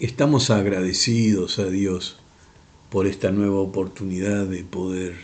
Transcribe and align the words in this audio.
estamos 0.00 0.50
agradecidos 0.50 1.60
a 1.60 1.66
Dios 1.66 2.16
por 2.90 3.06
esta 3.06 3.30
nueva 3.30 3.60
oportunidad 3.60 4.44
de 4.46 4.64
poder 4.64 5.14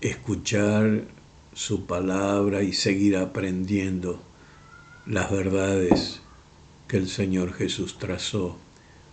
escuchar 0.00 1.04
su 1.54 1.86
palabra 1.86 2.62
y 2.62 2.72
seguir 2.72 3.16
aprendiendo 3.16 4.20
las 5.06 5.30
verdades 5.30 6.20
que 6.88 6.96
el 6.96 7.08
Señor 7.08 7.52
Jesús 7.52 7.98
trazó 7.98 8.56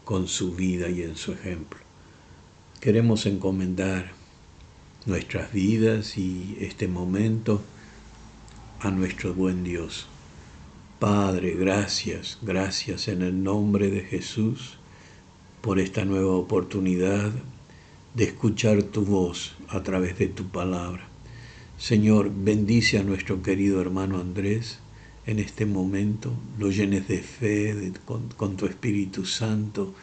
con 0.04 0.28
su 0.28 0.56
vida 0.56 0.90
y 0.90 1.04
en 1.04 1.18
su 1.18 1.34
ejemplo. 1.34 1.80
Queremos 2.80 3.28
encomendar 3.28 4.12
nuestras 5.06 5.54
vidas 5.54 6.18
y 6.18 6.58
este 6.62 6.88
momento 6.88 7.62
a 8.80 8.90
nuestro 8.90 9.36
buen 9.36 9.64
Dios. 9.64 10.08
Padre, 11.00 11.54
gracias, 11.54 12.40
gracias 12.42 13.08
en 13.08 13.22
el 13.22 13.44
nombre 13.44 13.92
de 13.92 14.02
Jesús 14.02 14.80
por 15.62 15.78
esta 15.80 16.06
nueva 16.06 16.32
oportunidad 16.32 17.32
de 18.16 18.24
escuchar 18.24 18.82
tu 18.82 19.06
voz 19.06 19.56
a 19.68 19.84
través 19.84 20.18
de 20.18 20.28
tu 20.28 20.48
palabra. 20.48 21.08
Señor, 21.78 22.32
bendice 22.34 22.98
a 22.98 23.04
nuestro 23.04 23.44
querido 23.44 23.80
hermano 23.80 24.20
Andrés 24.20 24.80
en 25.28 25.38
este 25.38 25.68
momento, 25.68 26.34
lo 26.58 26.72
llenes 26.72 27.08
de 27.08 27.20
fe 27.20 27.94
con, 28.04 28.30
con 28.30 28.58
tu 28.58 28.66
Espíritu 28.66 29.24
Santo, 29.24 29.94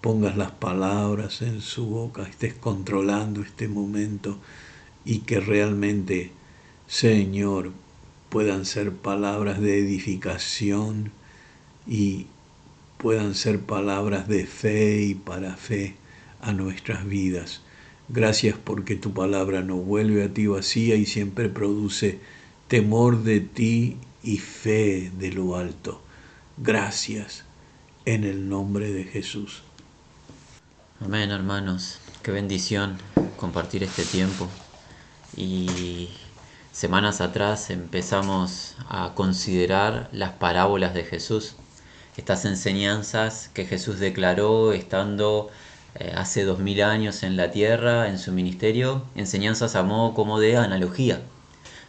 pongas 0.00 0.36
las 0.36 0.50
palabras 0.50 1.42
en 1.42 1.60
su 1.60 1.86
boca, 1.86 2.24
estés 2.24 2.54
controlando 2.54 3.40
este 3.40 3.68
momento 3.68 4.40
y 5.04 5.20
que 5.20 5.38
realmente, 5.38 6.32
Señor, 6.88 7.70
puedan 8.30 8.64
ser 8.64 8.92
palabras 8.92 9.60
de 9.60 9.78
edificación 9.78 11.12
y 11.86 12.26
puedan 12.96 13.34
ser 13.34 13.60
palabras 13.60 14.28
de 14.28 14.46
fe 14.46 15.02
y 15.02 15.14
para 15.14 15.56
fe 15.56 15.96
a 16.40 16.52
nuestras 16.52 17.06
vidas. 17.06 17.60
Gracias 18.08 18.56
porque 18.56 18.96
tu 18.96 19.12
palabra 19.12 19.62
no 19.62 19.76
vuelve 19.76 20.24
a 20.24 20.32
ti 20.32 20.46
vacía 20.46 20.94
y 20.94 21.06
siempre 21.06 21.48
produce 21.48 22.18
temor 22.68 23.22
de 23.22 23.40
ti 23.40 23.96
y 24.22 24.38
fe 24.38 25.10
de 25.18 25.32
lo 25.32 25.56
alto. 25.56 26.00
Gracias 26.56 27.44
en 28.04 28.24
el 28.24 28.48
nombre 28.48 28.92
de 28.92 29.04
Jesús. 29.04 29.62
Amén, 31.00 31.30
hermanos. 31.30 31.98
Qué 32.22 32.30
bendición 32.30 32.98
compartir 33.36 33.82
este 33.82 34.04
tiempo. 34.04 34.48
Y 35.36 36.10
semanas 36.72 37.20
atrás 37.20 37.70
empezamos 37.70 38.76
a 38.88 39.12
considerar 39.14 40.08
las 40.12 40.32
parábolas 40.32 40.94
de 40.94 41.04
Jesús, 41.04 41.54
estas 42.16 42.44
enseñanzas 42.44 43.50
que 43.54 43.66
Jesús 43.66 43.98
declaró 43.98 44.72
estando 44.72 45.50
eh, 45.94 46.12
hace 46.16 46.44
dos 46.44 46.58
mil 46.58 46.82
años 46.82 47.22
en 47.22 47.36
la 47.36 47.50
tierra, 47.50 48.08
en 48.08 48.18
su 48.18 48.32
ministerio, 48.32 49.04
enseñanzas 49.14 49.74
a 49.76 49.82
modo 49.82 50.14
como 50.14 50.38
de 50.38 50.56
analogía, 50.56 51.20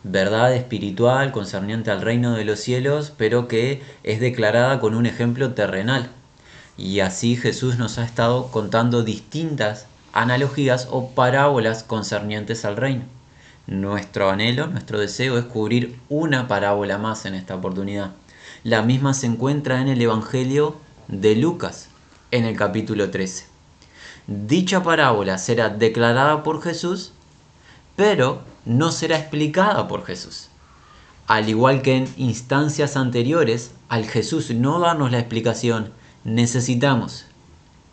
verdad 0.03 0.53
espiritual 0.53 1.31
concerniente 1.31 1.91
al 1.91 2.01
reino 2.01 2.33
de 2.33 2.45
los 2.45 2.59
cielos, 2.59 3.13
pero 3.17 3.47
que 3.47 3.83
es 4.03 4.19
declarada 4.19 4.79
con 4.79 4.95
un 4.95 5.05
ejemplo 5.05 5.53
terrenal 5.53 6.09
y 6.77 7.01
así 7.01 7.35
Jesús 7.35 7.77
nos 7.77 7.97
ha 7.99 8.05
estado 8.05 8.47
contando 8.47 9.03
distintas 9.03 9.85
analogías 10.13 10.87
o 10.89 11.11
parábolas 11.11 11.83
concernientes 11.83 12.65
al 12.65 12.77
reino. 12.77 13.03
Nuestro 13.71 14.29
anhelo, 14.29 14.67
nuestro 14.67 14.99
deseo 14.99 15.37
es 15.37 15.45
cubrir 15.45 15.97
una 16.09 16.49
parábola 16.49 16.97
más 16.97 17.23
en 17.25 17.35
esta 17.35 17.55
oportunidad. 17.55 18.11
La 18.65 18.81
misma 18.81 19.13
se 19.13 19.27
encuentra 19.27 19.79
en 19.79 19.87
el 19.87 20.01
Evangelio 20.01 20.75
de 21.07 21.37
Lucas, 21.37 21.87
en 22.31 22.43
el 22.43 22.57
capítulo 22.57 23.11
13. 23.11 23.45
Dicha 24.27 24.83
parábola 24.83 25.37
será 25.37 25.69
declarada 25.69 26.43
por 26.43 26.61
Jesús, 26.61 27.13
pero 27.95 28.41
no 28.65 28.91
será 28.91 29.17
explicada 29.17 29.87
por 29.87 30.05
Jesús. 30.05 30.49
Al 31.25 31.47
igual 31.47 31.81
que 31.81 31.95
en 31.95 32.13
instancias 32.17 32.97
anteriores, 32.97 33.71
al 33.87 34.03
Jesús 34.03 34.51
no 34.51 34.81
darnos 34.81 35.13
la 35.13 35.19
explicación 35.19 35.93
necesitamos, 36.25 37.23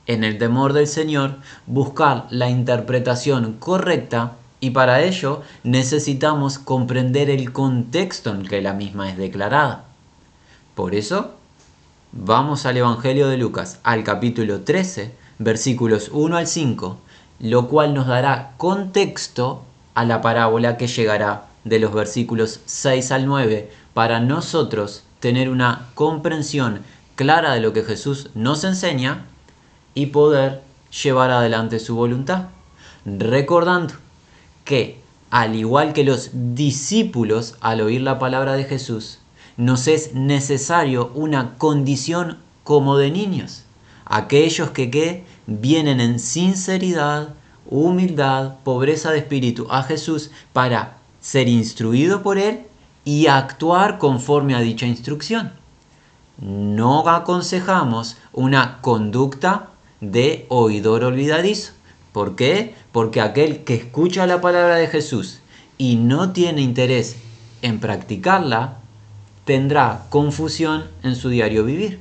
en 0.06 0.24
el 0.24 0.38
temor 0.38 0.72
del 0.72 0.88
Señor, 0.88 1.36
buscar 1.69 2.26
la 2.30 2.50
interpretación 2.50 3.53
correcta 3.60 4.38
y 4.60 4.70
para 4.70 5.02
ello 5.02 5.42
necesitamos 5.62 6.58
comprender 6.58 7.30
el 7.30 7.52
contexto 7.52 8.30
en 8.30 8.44
que 8.44 8.60
la 8.60 8.72
misma 8.72 9.10
es 9.10 9.16
declarada. 9.16 9.84
Por 10.74 10.94
eso, 10.94 11.34
vamos 12.12 12.66
al 12.66 12.76
Evangelio 12.76 13.28
de 13.28 13.36
Lucas, 13.36 13.78
al 13.82 14.04
capítulo 14.04 14.62
13, 14.62 15.14
versículos 15.38 16.10
1 16.12 16.36
al 16.36 16.47
5, 16.47 16.98
lo 17.41 17.68
cual 17.68 17.94
nos 17.94 18.06
dará 18.06 18.52
contexto 18.56 19.62
a 19.94 20.04
la 20.04 20.20
parábola 20.20 20.76
que 20.76 20.88
llegará 20.88 21.47
de 21.64 21.78
los 21.78 21.92
versículos 21.92 22.60
6 22.66 23.12
al 23.12 23.26
9 23.26 23.70
para 23.94 24.20
nosotros 24.20 25.04
tener 25.20 25.48
una 25.48 25.88
comprensión 25.94 26.82
clara 27.16 27.52
de 27.52 27.60
lo 27.60 27.72
que 27.72 27.82
Jesús 27.82 28.30
nos 28.34 28.64
enseña 28.64 29.26
y 29.94 30.06
poder 30.06 30.62
llevar 31.02 31.30
adelante 31.30 31.80
su 31.80 31.97
voluntad. 31.97 32.47
Recordando 33.04 33.94
que, 34.68 35.00
al 35.30 35.56
igual 35.56 35.92
que 35.92 36.04
los 36.04 36.30
discípulos 36.32 37.56
al 37.60 37.80
oír 37.80 38.02
la 38.02 38.18
palabra 38.18 38.52
de 38.52 38.64
Jesús, 38.64 39.18
nos 39.56 39.88
es 39.88 40.14
necesario 40.14 41.10
una 41.14 41.56
condición 41.56 42.38
como 42.62 42.96
de 42.96 43.10
niños. 43.10 43.64
Aquellos 44.04 44.70
que, 44.70 44.90
que 44.90 45.24
vienen 45.46 46.00
en 46.00 46.20
sinceridad, 46.20 47.30
humildad, 47.66 48.56
pobreza 48.62 49.10
de 49.10 49.18
espíritu 49.18 49.66
a 49.70 49.82
Jesús 49.82 50.30
para 50.52 50.98
ser 51.20 51.48
instruido 51.48 52.22
por 52.22 52.38
Él 52.38 52.60
y 53.04 53.26
actuar 53.26 53.98
conforme 53.98 54.54
a 54.54 54.60
dicha 54.60 54.86
instrucción 54.86 55.58
no 56.38 57.08
aconsejamos 57.08 58.16
una 58.32 58.80
conducta 58.80 59.70
de 60.00 60.46
oidor 60.48 61.04
olvidadizo. 61.04 61.72
¿Por 62.18 62.34
qué? 62.34 62.74
Porque 62.90 63.20
aquel 63.20 63.62
que 63.62 63.76
escucha 63.76 64.26
la 64.26 64.40
palabra 64.40 64.74
de 64.74 64.88
Jesús 64.88 65.38
y 65.76 65.94
no 65.94 66.32
tiene 66.32 66.62
interés 66.62 67.14
en 67.62 67.78
practicarla, 67.78 68.78
tendrá 69.44 70.06
confusión 70.08 70.88
en 71.04 71.14
su 71.14 71.28
diario 71.28 71.62
vivir. 71.64 72.00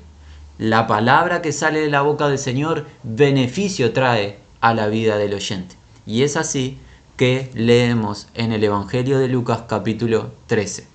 La 0.57 0.87
palabra 0.87 1.43
que 1.43 1.51
sale 1.51 1.81
de 1.81 1.91
la 1.91 2.01
boca 2.01 2.29
del 2.29 2.39
Señor 2.39 2.87
beneficio 3.03 3.93
trae 3.93 4.39
a 4.59 4.73
la 4.73 4.87
vida 4.87 5.19
del 5.19 5.35
oyente. 5.35 5.75
Y 6.07 6.23
es 6.23 6.35
así 6.35 6.79
que 7.15 7.51
leemos 7.53 8.27
en 8.33 8.53
el 8.53 8.63
Evangelio 8.63 9.19
de 9.19 9.27
Lucas 9.27 9.65
capítulo 9.67 10.31
13, 10.47 10.87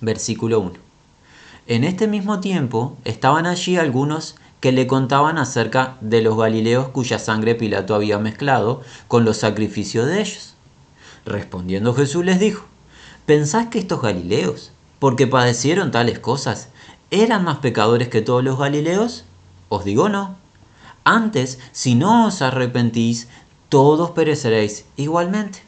versículo 0.00 0.60
1. 0.60 0.72
En 1.66 1.82
este 1.82 2.06
mismo 2.06 2.38
tiempo 2.38 2.96
estaban 3.04 3.46
allí 3.46 3.78
algunos 3.78 4.36
que 4.62 4.70
le 4.72 4.86
contaban 4.86 5.38
acerca 5.38 5.96
de 6.00 6.22
los 6.22 6.38
Galileos 6.38 6.88
cuya 6.88 7.18
sangre 7.18 7.56
Pilato 7.56 7.96
había 7.96 8.20
mezclado 8.20 8.80
con 9.08 9.24
los 9.24 9.36
sacrificios 9.36 10.06
de 10.06 10.20
ellos. 10.20 10.54
Respondiendo 11.26 11.92
Jesús 11.94 12.24
les 12.24 12.38
dijo, 12.38 12.64
¿pensáis 13.26 13.68
que 13.68 13.80
estos 13.80 14.00
Galileos, 14.00 14.70
porque 15.00 15.26
padecieron 15.26 15.90
tales 15.90 16.20
cosas, 16.20 16.68
eran 17.10 17.44
más 17.44 17.58
pecadores 17.58 18.06
que 18.06 18.22
todos 18.22 18.44
los 18.44 18.56
Galileos? 18.56 19.24
Os 19.68 19.84
digo 19.84 20.08
no. 20.08 20.36
Antes, 21.02 21.58
si 21.72 21.96
no 21.96 22.28
os 22.28 22.40
arrepentís, 22.40 23.26
todos 23.68 24.12
pereceréis 24.12 24.84
igualmente. 24.96 25.58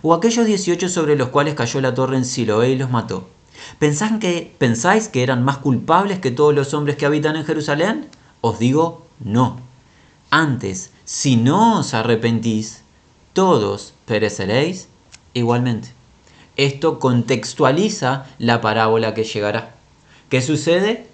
O 0.00 0.14
aquellos 0.14 0.46
dieciocho 0.46 0.88
sobre 0.88 1.14
los 1.14 1.28
cuales 1.28 1.54
cayó 1.54 1.82
la 1.82 1.94
torre 1.94 2.16
en 2.16 2.24
Siloé 2.24 2.70
y 2.70 2.76
los 2.76 2.90
mató 2.90 3.28
que, 4.20 4.54
¿Pensáis 4.58 5.08
que 5.08 5.22
eran 5.22 5.44
más 5.44 5.58
culpables 5.58 6.20
que 6.20 6.30
todos 6.30 6.54
los 6.54 6.74
hombres 6.74 6.96
que 6.96 7.06
habitan 7.06 7.36
en 7.36 7.44
Jerusalén? 7.44 8.08
Os 8.40 8.58
digo, 8.58 9.06
no. 9.18 9.60
Antes, 10.30 10.90
si 11.04 11.36
no 11.36 11.80
os 11.80 11.92
arrepentís, 11.94 12.82
todos 13.32 13.92
pereceréis 14.06 14.88
igualmente. 15.34 15.92
Esto 16.56 16.98
contextualiza 16.98 18.26
la 18.38 18.60
parábola 18.60 19.14
que 19.14 19.24
llegará. 19.24 19.74
¿Qué 20.28 20.42
sucede? 20.42 21.06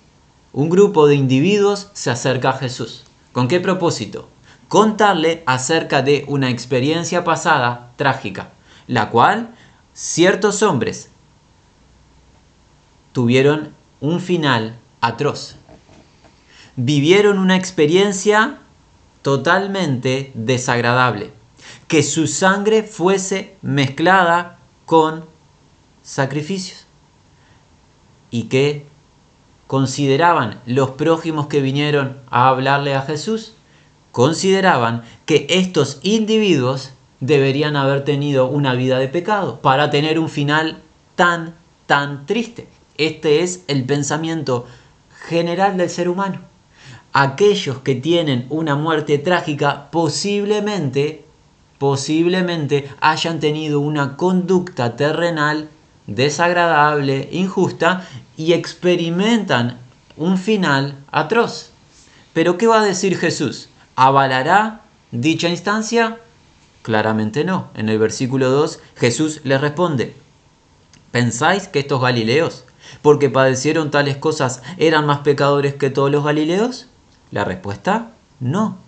Un 0.53 0.71
grupo 0.71 1.07
de 1.07 1.15
individuos 1.15 1.89
se 1.93 2.11
acerca 2.11 2.51
a 2.51 2.59
Jesús. 2.59 3.05
¿Con 3.33 3.49
qué 3.49 3.61
propósito? 3.61 4.29
Contarle 4.69 5.43
acerca 5.47 6.03
de 6.03 6.25
una 6.29 6.51
experiencia 6.51 7.25
pasada 7.25 7.93
trágica, 7.97 8.51
la 8.87 9.11
cual 9.11 9.55
ciertos 9.95 10.63
hombres 10.63 11.11
tuvieron 13.13 13.73
un 14.01 14.21
final 14.21 14.77
atroz. 15.01 15.57
Vivieron 16.77 17.39
una 17.39 17.57
experiencia 17.57 18.59
totalmente 19.23 20.31
desagradable. 20.35 21.31
Que 21.89 22.03
su 22.03 22.27
sangre 22.27 22.83
fuese 22.83 23.57
mezclada 23.63 24.59
con 24.85 25.25
sacrificios. 26.03 26.87
Y 28.31 28.45
que 28.45 28.87
consideraban 29.67 30.61
los 30.67 30.91
prójimos 30.91 31.47
que 31.47 31.61
vinieron 31.61 32.19
a 32.31 32.49
hablarle 32.49 32.95
a 32.95 33.03
Jesús? 33.03 33.55
Consideraban 34.13 35.03
que 35.25 35.47
estos 35.49 35.99
individuos 36.03 36.91
deberían 37.21 37.77
haber 37.77 38.05
tenido 38.05 38.47
una 38.47 38.75
vida 38.75 38.99
de 38.99 39.09
pecado 39.09 39.61
para 39.61 39.91
tener 39.91 40.19
un 40.19 40.29
final 40.29 40.83
tan, 41.15 41.55
tan 41.87 42.27
triste. 42.27 42.69
Este 42.99 43.43
es 43.43 43.63
el 43.67 43.85
pensamiento 43.85 44.67
general 45.27 45.77
del 45.77 45.91
ser 45.91 46.09
humano. 46.09 46.41
Aquellos 47.19 47.79
que 47.79 47.95
tienen 47.95 48.45
una 48.51 48.75
muerte 48.75 49.17
trágica 49.17 49.91
posiblemente, 49.91 51.25
posiblemente 51.79 52.91
hayan 53.01 53.41
tenido 53.41 53.81
una 53.81 54.19
conducta 54.19 54.97
terrenal 54.97 55.71
desagradable, 56.07 57.31
injusta 57.33 58.07
y 58.37 58.53
experimentan 58.53 59.79
un 60.19 60.37
final 60.37 60.99
atroz. 61.11 61.71
Pero 62.35 62.59
¿qué 62.59 62.67
va 62.67 62.83
a 62.83 62.85
decir 62.85 63.17
Jesús? 63.17 63.71
¿Avalará 63.95 64.83
dicha 65.11 65.49
instancia? 65.49 66.19
Claramente 66.83 67.45
no. 67.45 67.71
En 67.77 67.89
el 67.89 67.99
versículo 67.99 68.51
2 68.51 68.79
Jesús 68.95 69.41
les 69.43 69.63
responde, 69.63 70.15
¿pensáis 71.13 71.67
que 71.67 71.79
estos 71.79 72.03
galileos, 72.03 72.67
porque 73.01 73.31
padecieron 73.31 73.91
tales 73.91 74.19
cosas, 74.19 74.63
eran 74.77 75.07
más 75.07 75.21
pecadores 75.21 75.73
que 75.77 75.89
todos 75.89 76.11
los 76.11 76.23
galileos? 76.23 76.89
La 77.31 77.45
respuesta, 77.45 78.13
no. 78.41 78.79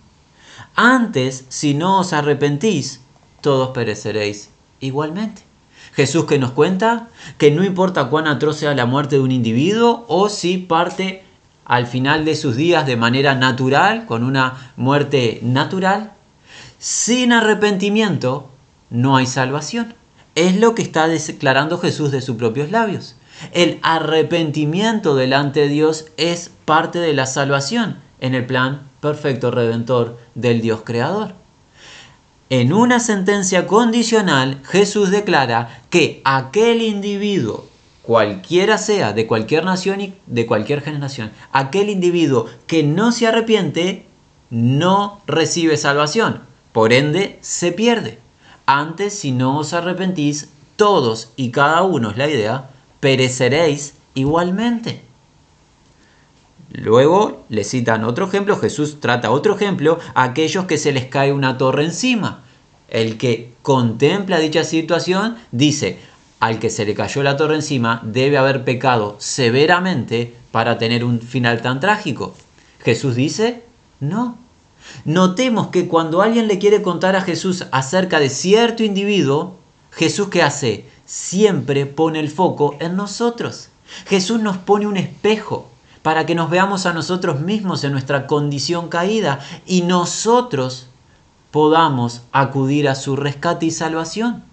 Antes, 0.75 1.45
si 1.49 1.73
no 1.73 1.99
os 1.99 2.13
arrepentís, 2.13 3.01
todos 3.41 3.69
pereceréis 3.69 4.49
igualmente. 4.79 5.43
Jesús 5.93 6.25
que 6.25 6.39
nos 6.39 6.51
cuenta 6.51 7.09
que 7.37 7.51
no 7.51 7.63
importa 7.63 8.09
cuán 8.09 8.27
atroz 8.27 8.57
sea 8.57 8.73
la 8.73 8.85
muerte 8.85 9.17
de 9.17 9.21
un 9.21 9.31
individuo 9.31 10.05
o 10.07 10.29
si 10.29 10.57
parte 10.57 11.23
al 11.65 11.87
final 11.87 12.25
de 12.25 12.35
sus 12.35 12.55
días 12.55 12.85
de 12.85 12.95
manera 12.95 13.35
natural, 13.35 14.05
con 14.05 14.23
una 14.23 14.71
muerte 14.75 15.39
natural, 15.43 16.13
sin 16.79 17.33
arrepentimiento 17.33 18.49
no 18.89 19.17
hay 19.17 19.25
salvación. 19.25 19.93
Es 20.35 20.55
lo 20.57 20.73
que 20.73 20.81
está 20.81 21.07
declarando 21.07 21.77
Jesús 21.77 22.11
de 22.11 22.21
sus 22.21 22.37
propios 22.37 22.71
labios. 22.71 23.15
El 23.51 23.79
arrepentimiento 23.83 25.15
delante 25.15 25.61
de 25.61 25.69
Dios 25.69 26.05
es 26.17 26.51
parte 26.65 26.99
de 26.99 27.13
la 27.13 27.25
salvación 27.25 27.97
en 28.21 28.35
el 28.35 28.45
plan 28.45 28.81
perfecto 29.01 29.51
redentor 29.51 30.17
del 30.35 30.61
Dios 30.61 30.81
creador. 30.83 31.33
En 32.49 32.73
una 32.73 32.99
sentencia 32.99 33.67
condicional, 33.67 34.59
Jesús 34.63 35.11
declara 35.11 35.81
que 35.89 36.21
aquel 36.25 36.81
individuo, 36.81 37.67
cualquiera 38.01 38.79
sea, 38.79 39.13
de 39.13 39.27
cualquier 39.27 39.65
nación 39.65 40.01
y 40.01 40.13
de 40.25 40.47
cualquier 40.47 40.81
generación, 40.81 41.31
aquel 41.51 41.89
individuo 41.89 42.47
que 42.65 42.81
no 42.81 43.11
se 43.11 43.27
arrepiente, 43.27 44.05
no 44.49 45.21
recibe 45.27 45.77
salvación. 45.77 46.41
Por 46.71 46.91
ende, 46.91 47.37
se 47.41 47.71
pierde. 47.71 48.17
Antes, 48.65 49.13
si 49.13 49.31
no 49.31 49.59
os 49.59 49.73
arrepentís, 49.73 50.49
todos 50.75 51.31
y 51.35 51.51
cada 51.51 51.83
uno 51.83 52.09
es 52.09 52.17
la 52.17 52.29
idea, 52.29 52.69
pereceréis 52.99 53.93
igualmente. 54.15 55.03
Luego 56.71 57.45
le 57.49 57.63
citan 57.63 58.03
otro 58.03 58.27
ejemplo, 58.27 58.57
Jesús 58.57 58.99
trata 58.99 59.31
otro 59.31 59.55
ejemplo, 59.55 59.99
a 60.13 60.23
aquellos 60.23 60.65
que 60.65 60.77
se 60.77 60.91
les 60.91 61.05
cae 61.05 61.33
una 61.33 61.57
torre 61.57 61.83
encima. 61.83 62.43
El 62.89 63.17
que 63.17 63.53
contempla 63.61 64.39
dicha 64.39 64.63
situación 64.63 65.37
dice, 65.51 65.97
al 66.39 66.59
que 66.59 66.69
se 66.69 66.85
le 66.85 66.93
cayó 66.93 67.23
la 67.23 67.37
torre 67.37 67.55
encima 67.55 68.01
debe 68.03 68.37
haber 68.37 68.63
pecado 68.63 69.15
severamente 69.19 70.35
para 70.51 70.77
tener 70.77 71.03
un 71.03 71.21
final 71.21 71.61
tan 71.61 71.79
trágico. 71.79 72.33
Jesús 72.79 73.15
dice, 73.15 73.63
no. 73.99 74.37
Notemos 75.05 75.67
que 75.67 75.87
cuando 75.87 76.21
alguien 76.21 76.47
le 76.47 76.59
quiere 76.59 76.81
contar 76.81 77.15
a 77.15 77.21
Jesús 77.21 77.65
acerca 77.71 78.19
de 78.19 78.29
cierto 78.29 78.83
individuo, 78.83 79.57
Jesús 79.91 80.29
qué 80.29 80.41
hace? 80.41 80.85
Siempre 81.05 81.85
pone 81.85 82.19
el 82.19 82.29
foco 82.29 82.77
en 82.79 82.95
nosotros. 82.95 83.69
Jesús 84.07 84.39
nos 84.39 84.57
pone 84.57 84.87
un 84.87 84.97
espejo 84.97 85.68
para 86.01 86.25
que 86.25 86.35
nos 86.35 86.49
veamos 86.49 86.85
a 86.85 86.93
nosotros 86.93 87.41
mismos 87.41 87.83
en 87.83 87.91
nuestra 87.91 88.27
condición 88.27 88.89
caída 88.89 89.39
y 89.65 89.81
nosotros 89.81 90.87
podamos 91.51 92.21
acudir 92.31 92.87
a 92.87 92.95
su 92.95 93.15
rescate 93.15 93.65
y 93.65 93.71
salvación. 93.71 94.43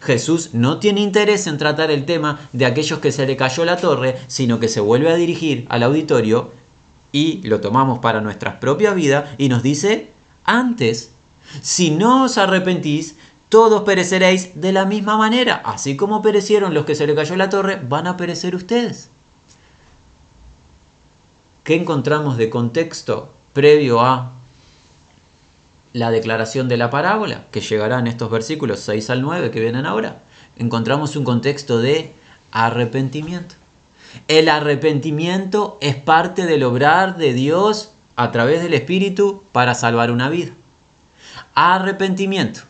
Jesús 0.00 0.50
no 0.52 0.78
tiene 0.78 1.00
interés 1.00 1.46
en 1.46 1.58
tratar 1.58 1.90
el 1.90 2.04
tema 2.04 2.40
de 2.52 2.66
aquellos 2.66 2.98
que 2.98 3.12
se 3.12 3.26
le 3.26 3.36
cayó 3.36 3.64
la 3.64 3.76
torre, 3.76 4.18
sino 4.26 4.58
que 4.60 4.68
se 4.68 4.80
vuelve 4.80 5.10
a 5.10 5.16
dirigir 5.16 5.66
al 5.68 5.82
auditorio 5.82 6.52
y 7.12 7.40
lo 7.42 7.60
tomamos 7.60 8.00
para 8.00 8.20
nuestras 8.20 8.56
propias 8.56 8.94
vidas 8.94 9.30
y 9.38 9.48
nos 9.48 9.62
dice, 9.62 10.10
antes, 10.44 11.12
si 11.62 11.90
no 11.90 12.24
os 12.24 12.36
arrepentís, 12.36 13.16
todos 13.48 13.82
pereceréis 13.82 14.60
de 14.60 14.72
la 14.72 14.84
misma 14.84 15.16
manera, 15.16 15.62
así 15.64 15.96
como 15.96 16.20
perecieron 16.20 16.74
los 16.74 16.84
que 16.84 16.94
se 16.94 17.06
le 17.06 17.14
cayó 17.14 17.36
la 17.36 17.48
torre, 17.48 17.80
van 17.88 18.06
a 18.06 18.16
perecer 18.16 18.54
ustedes. 18.54 19.08
¿Qué 21.66 21.74
encontramos 21.74 22.36
de 22.36 22.48
contexto 22.48 23.34
previo 23.52 24.00
a 24.00 24.30
la 25.92 26.12
declaración 26.12 26.68
de 26.68 26.76
la 26.76 26.90
parábola, 26.90 27.46
que 27.50 27.60
llegará 27.60 27.98
en 27.98 28.06
estos 28.06 28.30
versículos 28.30 28.78
6 28.78 29.10
al 29.10 29.20
9 29.20 29.50
que 29.50 29.58
vienen 29.58 29.84
ahora? 29.84 30.22
Encontramos 30.56 31.16
un 31.16 31.24
contexto 31.24 31.80
de 31.80 32.12
arrepentimiento. 32.52 33.56
El 34.28 34.48
arrepentimiento 34.48 35.76
es 35.80 35.96
parte 35.96 36.46
del 36.46 36.62
obrar 36.62 37.16
de 37.16 37.32
Dios 37.32 37.90
a 38.14 38.30
través 38.30 38.62
del 38.62 38.72
Espíritu 38.72 39.42
para 39.50 39.74
salvar 39.74 40.12
una 40.12 40.28
vida. 40.28 40.52
Arrepentimiento. 41.56 42.60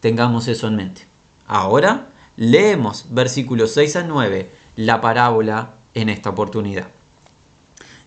Tengamos 0.00 0.46
eso 0.46 0.66
en 0.66 0.76
mente. 0.76 1.06
Ahora 1.46 2.08
leemos 2.36 3.06
versículos 3.08 3.70
6 3.72 3.96
al 3.96 4.08
9, 4.08 4.50
la 4.76 5.00
parábola 5.00 5.70
en 5.94 6.10
esta 6.10 6.28
oportunidad 6.28 6.88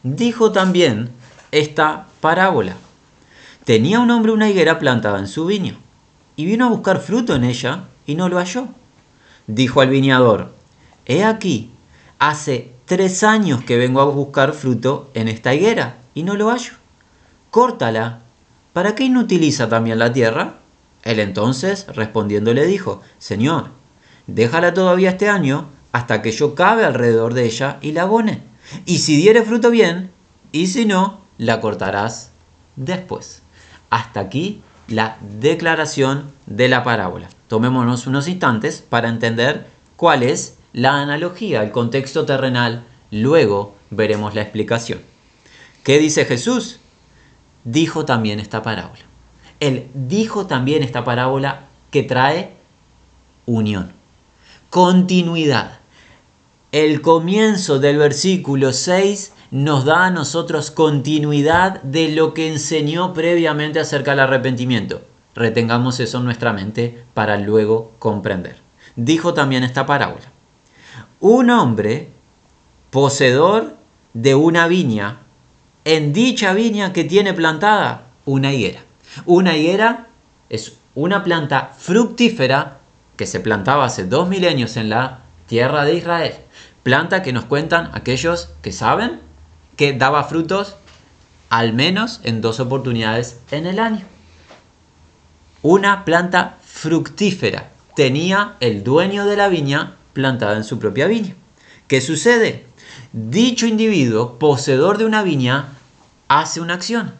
dijo 0.03 0.51
también 0.51 1.09
esta 1.51 2.07
parábola. 2.21 2.75
Tenía 3.65 3.99
un 3.99 4.11
hombre 4.11 4.31
una 4.31 4.49
higuera 4.49 4.79
plantada 4.79 5.19
en 5.19 5.27
su 5.27 5.45
viño, 5.45 5.77
y 6.35 6.45
vino 6.45 6.65
a 6.65 6.69
buscar 6.69 7.01
fruto 7.01 7.35
en 7.35 7.43
ella, 7.43 7.85
y 8.05 8.15
no 8.15 8.29
lo 8.29 8.37
halló. 8.37 8.67
Dijo 9.47 9.81
al 9.81 9.89
viñador, 9.89 10.53
He 11.05 11.23
aquí, 11.23 11.71
hace 12.17 12.71
tres 12.85 13.23
años 13.23 13.63
que 13.63 13.77
vengo 13.77 14.01
a 14.01 14.05
buscar 14.05 14.53
fruto 14.53 15.09
en 15.13 15.27
esta 15.27 15.53
higuera, 15.53 15.97
y 16.13 16.23
no 16.23 16.35
lo 16.35 16.49
hallo. 16.49 16.73
Córtala, 17.51 18.19
¿para 18.73 18.95
qué 18.95 19.03
inutiliza 19.03 19.69
también 19.69 19.99
la 19.99 20.13
tierra? 20.13 20.55
Él 21.03 21.19
entonces, 21.19 21.87
respondiendo, 21.87 22.53
le 22.53 22.65
dijo, 22.65 23.01
Señor, 23.17 23.69
déjala 24.27 24.73
todavía 24.73 25.11
este 25.11 25.29
año, 25.29 25.69
hasta 25.91 26.21
que 26.21 26.31
yo 26.31 26.55
cabe 26.55 26.85
alrededor 26.85 27.33
de 27.33 27.45
ella 27.45 27.77
y 27.81 27.91
la 27.93 28.03
abone 28.03 28.48
y 28.85 28.99
si 28.99 29.17
diere 29.17 29.43
fruto 29.43 29.69
bien, 29.69 30.11
y 30.51 30.67
si 30.67 30.85
no, 30.85 31.21
la 31.37 31.61
cortarás 31.61 32.31
después. 32.75 33.41
Hasta 33.89 34.19
aquí 34.19 34.61
la 34.87 35.17
declaración 35.39 36.31
de 36.45 36.67
la 36.67 36.83
parábola. 36.83 37.29
Tomémonos 37.47 38.07
unos 38.07 38.27
instantes 38.27 38.83
para 38.87 39.09
entender 39.09 39.67
cuál 39.95 40.23
es 40.23 40.57
la 40.73 41.01
analogía, 41.01 41.63
el 41.63 41.71
contexto 41.71 42.25
terrenal. 42.25 42.83
Luego 43.11 43.75
veremos 43.89 44.35
la 44.35 44.41
explicación. 44.41 45.01
¿Qué 45.83 45.97
dice 45.97 46.25
Jesús? 46.25 46.79
Dijo 47.63 48.05
también 48.05 48.39
esta 48.39 48.61
parábola. 48.61 49.01
Él 49.59 49.87
dijo 49.93 50.47
también 50.47 50.83
esta 50.83 51.03
parábola 51.03 51.63
que 51.91 52.03
trae 52.03 52.53
unión, 53.45 53.93
continuidad 54.69 55.78
el 56.71 57.01
comienzo 57.01 57.79
del 57.79 57.97
versículo 57.97 58.73
6 58.73 59.33
nos 59.51 59.85
da 59.85 60.05
a 60.05 60.11
nosotros 60.11 60.69
continuidad 60.69 61.81
de 61.81 62.09
lo 62.09 62.35
que 62.35 62.47
enseñó 62.47 63.13
previamente 63.13 63.79
acerca 63.79 64.11
del 64.11 64.19
arrepentimiento. 64.19 65.01
Retengamos 65.33 65.99
eso 65.99 66.19
en 66.19 66.25
nuestra 66.25 66.53
mente 66.53 67.03
para 67.15 67.37
luego 67.37 67.91
comprender. 67.97 68.57
Dijo 68.95 69.33
también 69.33 69.63
esta 69.63 69.87
parábola. 69.87 70.25
Un 71.19 71.49
hombre 71.49 72.09
poseedor 72.91 73.75
de 74.13 74.35
una 74.35 74.67
viña, 74.67 75.17
en 75.85 76.13
dicha 76.13 76.53
viña 76.53 76.93
que 76.93 77.03
tiene 77.03 77.33
plantada 77.33 78.03
una 78.25 78.53
higuera. 78.53 78.81
Una 79.25 79.57
higuera 79.57 80.07
es 80.49 80.73
una 80.93 81.23
planta 81.23 81.71
fructífera 81.77 82.77
que 83.17 83.25
se 83.25 83.39
plantaba 83.39 83.85
hace 83.85 84.05
dos 84.05 84.29
milenios 84.29 84.77
en 84.77 84.89
la 84.89 85.21
tierra 85.47 85.83
de 85.83 85.95
Israel. 85.95 86.33
Planta 86.83 87.21
que 87.21 87.33
nos 87.33 87.45
cuentan 87.45 87.89
aquellos 87.93 88.49
que 88.61 88.71
saben 88.71 89.19
que 89.75 89.93
daba 89.93 90.23
frutos 90.23 90.75
al 91.49 91.73
menos 91.73 92.21
en 92.23 92.41
dos 92.41 92.59
oportunidades 92.59 93.39
en 93.51 93.65
el 93.65 93.79
año. 93.79 94.05
Una 95.61 96.05
planta 96.05 96.57
fructífera. 96.65 97.69
Tenía 97.95 98.55
el 98.61 98.83
dueño 98.83 99.25
de 99.25 99.35
la 99.35 99.49
viña 99.49 99.95
plantada 100.13 100.55
en 100.55 100.63
su 100.63 100.79
propia 100.79 101.07
viña. 101.07 101.35
¿Qué 101.87 102.01
sucede? 102.01 102.65
Dicho 103.11 103.65
individuo, 103.65 104.37
poseedor 104.39 104.97
de 104.97 105.05
una 105.05 105.23
viña, 105.23 105.69
hace 106.27 106.61
una 106.61 106.75
acción. 106.75 107.13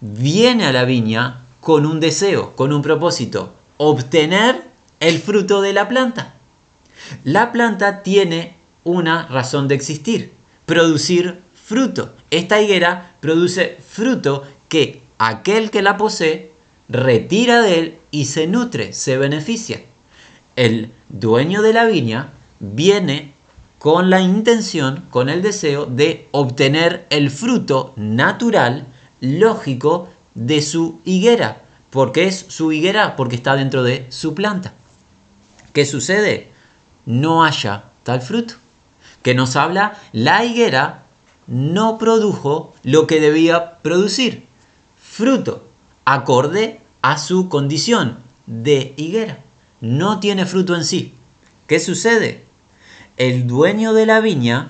Viene 0.00 0.66
a 0.66 0.72
la 0.72 0.84
viña 0.84 1.40
con 1.60 1.86
un 1.86 1.98
deseo, 1.98 2.54
con 2.54 2.72
un 2.72 2.82
propósito, 2.82 3.54
obtener 3.78 4.62
el 5.00 5.18
fruto 5.18 5.62
de 5.62 5.72
la 5.72 5.88
planta. 5.88 6.34
La 7.24 7.52
planta 7.52 8.02
tiene 8.02 8.56
una 8.84 9.26
razón 9.26 9.68
de 9.68 9.74
existir, 9.74 10.32
producir 10.66 11.40
fruto. 11.54 12.14
Esta 12.30 12.60
higuera 12.60 13.16
produce 13.20 13.78
fruto 13.86 14.44
que 14.68 15.02
aquel 15.18 15.70
que 15.70 15.82
la 15.82 15.96
posee 15.96 16.52
retira 16.88 17.62
de 17.62 17.78
él 17.78 17.98
y 18.10 18.26
se 18.26 18.46
nutre, 18.46 18.92
se 18.92 19.18
beneficia. 19.18 19.82
El 20.56 20.92
dueño 21.08 21.62
de 21.62 21.72
la 21.72 21.86
viña 21.86 22.30
viene 22.60 23.32
con 23.78 24.08
la 24.08 24.20
intención, 24.20 25.04
con 25.10 25.28
el 25.28 25.42
deseo 25.42 25.86
de 25.86 26.28
obtener 26.30 27.06
el 27.10 27.30
fruto 27.30 27.92
natural, 27.96 28.86
lógico, 29.20 30.08
de 30.34 30.62
su 30.62 31.00
higuera. 31.04 31.60
porque 31.90 32.26
es 32.26 32.46
su 32.48 32.72
higuera? 32.72 33.14
Porque 33.14 33.36
está 33.36 33.54
dentro 33.54 33.84
de 33.84 34.06
su 34.10 34.34
planta. 34.34 34.74
¿Qué 35.72 35.86
sucede? 35.86 36.50
No 37.06 37.44
haya 37.44 37.84
tal 38.02 38.20
fruto. 38.20 38.54
Que 39.24 39.34
nos 39.34 39.56
habla, 39.56 39.98
la 40.12 40.44
higuera 40.44 41.02
no 41.48 41.98
produjo 41.98 42.72
lo 42.84 43.08
que 43.08 43.20
debía 43.20 43.78
producir. 43.78 44.44
Fruto, 44.96 45.64
acorde 46.04 46.80
a 47.02 47.18
su 47.18 47.48
condición 47.48 48.18
de 48.46 48.94
higuera. 48.96 49.38
No 49.80 50.20
tiene 50.20 50.46
fruto 50.46 50.76
en 50.76 50.84
sí. 50.84 51.14
¿Qué 51.66 51.80
sucede? 51.80 52.44
El 53.16 53.46
dueño 53.46 53.94
de 53.94 54.06
la 54.06 54.20
viña 54.20 54.68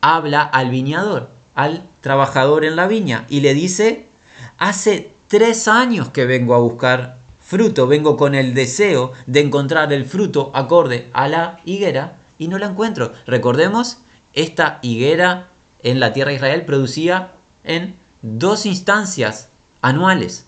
habla 0.00 0.42
al 0.42 0.70
viñador, 0.70 1.30
al 1.54 1.84
trabajador 2.00 2.64
en 2.64 2.76
la 2.76 2.86
viña, 2.86 3.26
y 3.28 3.40
le 3.40 3.54
dice, 3.54 4.06
hace 4.58 5.12
tres 5.28 5.68
años 5.68 6.10
que 6.10 6.26
vengo 6.26 6.54
a 6.54 6.58
buscar 6.58 7.18
fruto, 7.42 7.86
vengo 7.86 8.16
con 8.16 8.34
el 8.34 8.54
deseo 8.54 9.12
de 9.26 9.40
encontrar 9.40 9.92
el 9.92 10.04
fruto 10.04 10.50
acorde 10.54 11.08
a 11.12 11.28
la 11.28 11.60
higuera 11.64 12.19
y 12.40 12.48
no 12.48 12.58
la 12.58 12.66
encuentro. 12.66 13.12
Recordemos, 13.26 13.98
esta 14.32 14.80
higuera 14.82 15.48
en 15.82 16.00
la 16.00 16.12
tierra 16.12 16.30
de 16.30 16.36
Israel 16.36 16.64
producía 16.64 17.32
en 17.62 17.94
dos 18.22 18.64
instancias 18.66 19.48
anuales. 19.82 20.46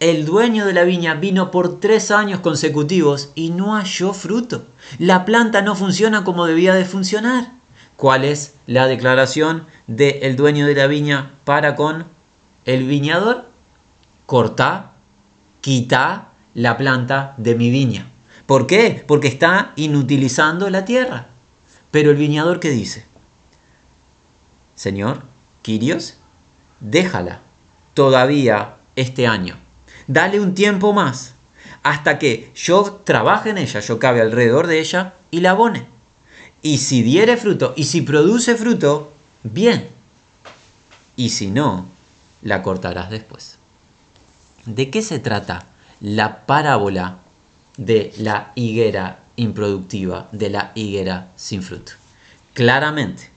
El 0.00 0.26
dueño 0.26 0.66
de 0.66 0.74
la 0.74 0.84
viña 0.84 1.14
vino 1.14 1.50
por 1.50 1.80
tres 1.80 2.10
años 2.10 2.40
consecutivos 2.40 3.30
y 3.34 3.50
no 3.50 3.74
halló 3.74 4.12
fruto. 4.12 4.66
La 4.98 5.24
planta 5.24 5.62
no 5.62 5.74
funciona 5.74 6.24
como 6.24 6.44
debía 6.44 6.74
de 6.74 6.84
funcionar. 6.84 7.52
¿Cuál 7.96 8.24
es 8.24 8.54
la 8.66 8.86
declaración 8.86 9.66
del 9.86 10.36
dueño 10.36 10.66
de 10.66 10.74
la 10.74 10.88
viña 10.88 11.30
para 11.44 11.74
con 11.74 12.04
el 12.66 12.86
viñador? 12.86 13.46
Corta, 14.26 14.92
quita 15.62 16.28
la 16.52 16.76
planta 16.76 17.34
de 17.38 17.54
mi 17.54 17.70
viña. 17.70 18.11
¿Por 18.52 18.66
qué? 18.66 19.02
Porque 19.08 19.28
está 19.28 19.72
inutilizando 19.76 20.68
la 20.68 20.84
tierra. 20.84 21.28
Pero 21.90 22.10
el 22.10 22.18
viñador 22.18 22.60
¿qué 22.60 22.68
dice? 22.68 23.06
Señor, 24.74 25.22
Quirios, 25.62 26.18
déjala 26.78 27.40
todavía 27.94 28.74
este 28.94 29.26
año 29.26 29.56
dale 30.06 30.38
un 30.38 30.54
tiempo 30.54 30.92
más 30.92 31.32
hasta 31.82 32.18
que 32.18 32.52
yo 32.54 33.00
trabaje 33.04 33.48
en 33.48 33.56
ella, 33.56 33.80
yo 33.80 33.98
cabe 33.98 34.20
alrededor 34.20 34.66
de 34.66 34.80
ella 34.80 35.14
y 35.30 35.40
la 35.40 35.52
abone. 35.52 35.86
Y 36.60 36.76
si 36.76 37.02
diere 37.02 37.38
fruto 37.38 37.72
y 37.74 37.84
si 37.84 38.02
produce 38.02 38.54
fruto, 38.54 39.14
bien. 39.42 39.88
Y 41.16 41.30
si 41.30 41.50
no, 41.50 41.86
la 42.42 42.62
cortarás 42.62 43.08
después. 43.08 43.56
¿De 44.66 44.90
qué 44.90 45.00
se 45.00 45.20
trata 45.20 45.64
la 46.00 46.44
parábola 46.44 47.21
de 47.76 48.12
la 48.18 48.52
higuera 48.54 49.20
improductiva, 49.36 50.28
de 50.32 50.50
la 50.50 50.72
higuera 50.74 51.28
sin 51.36 51.62
fruto? 51.62 51.92
Claramente, 52.54 53.30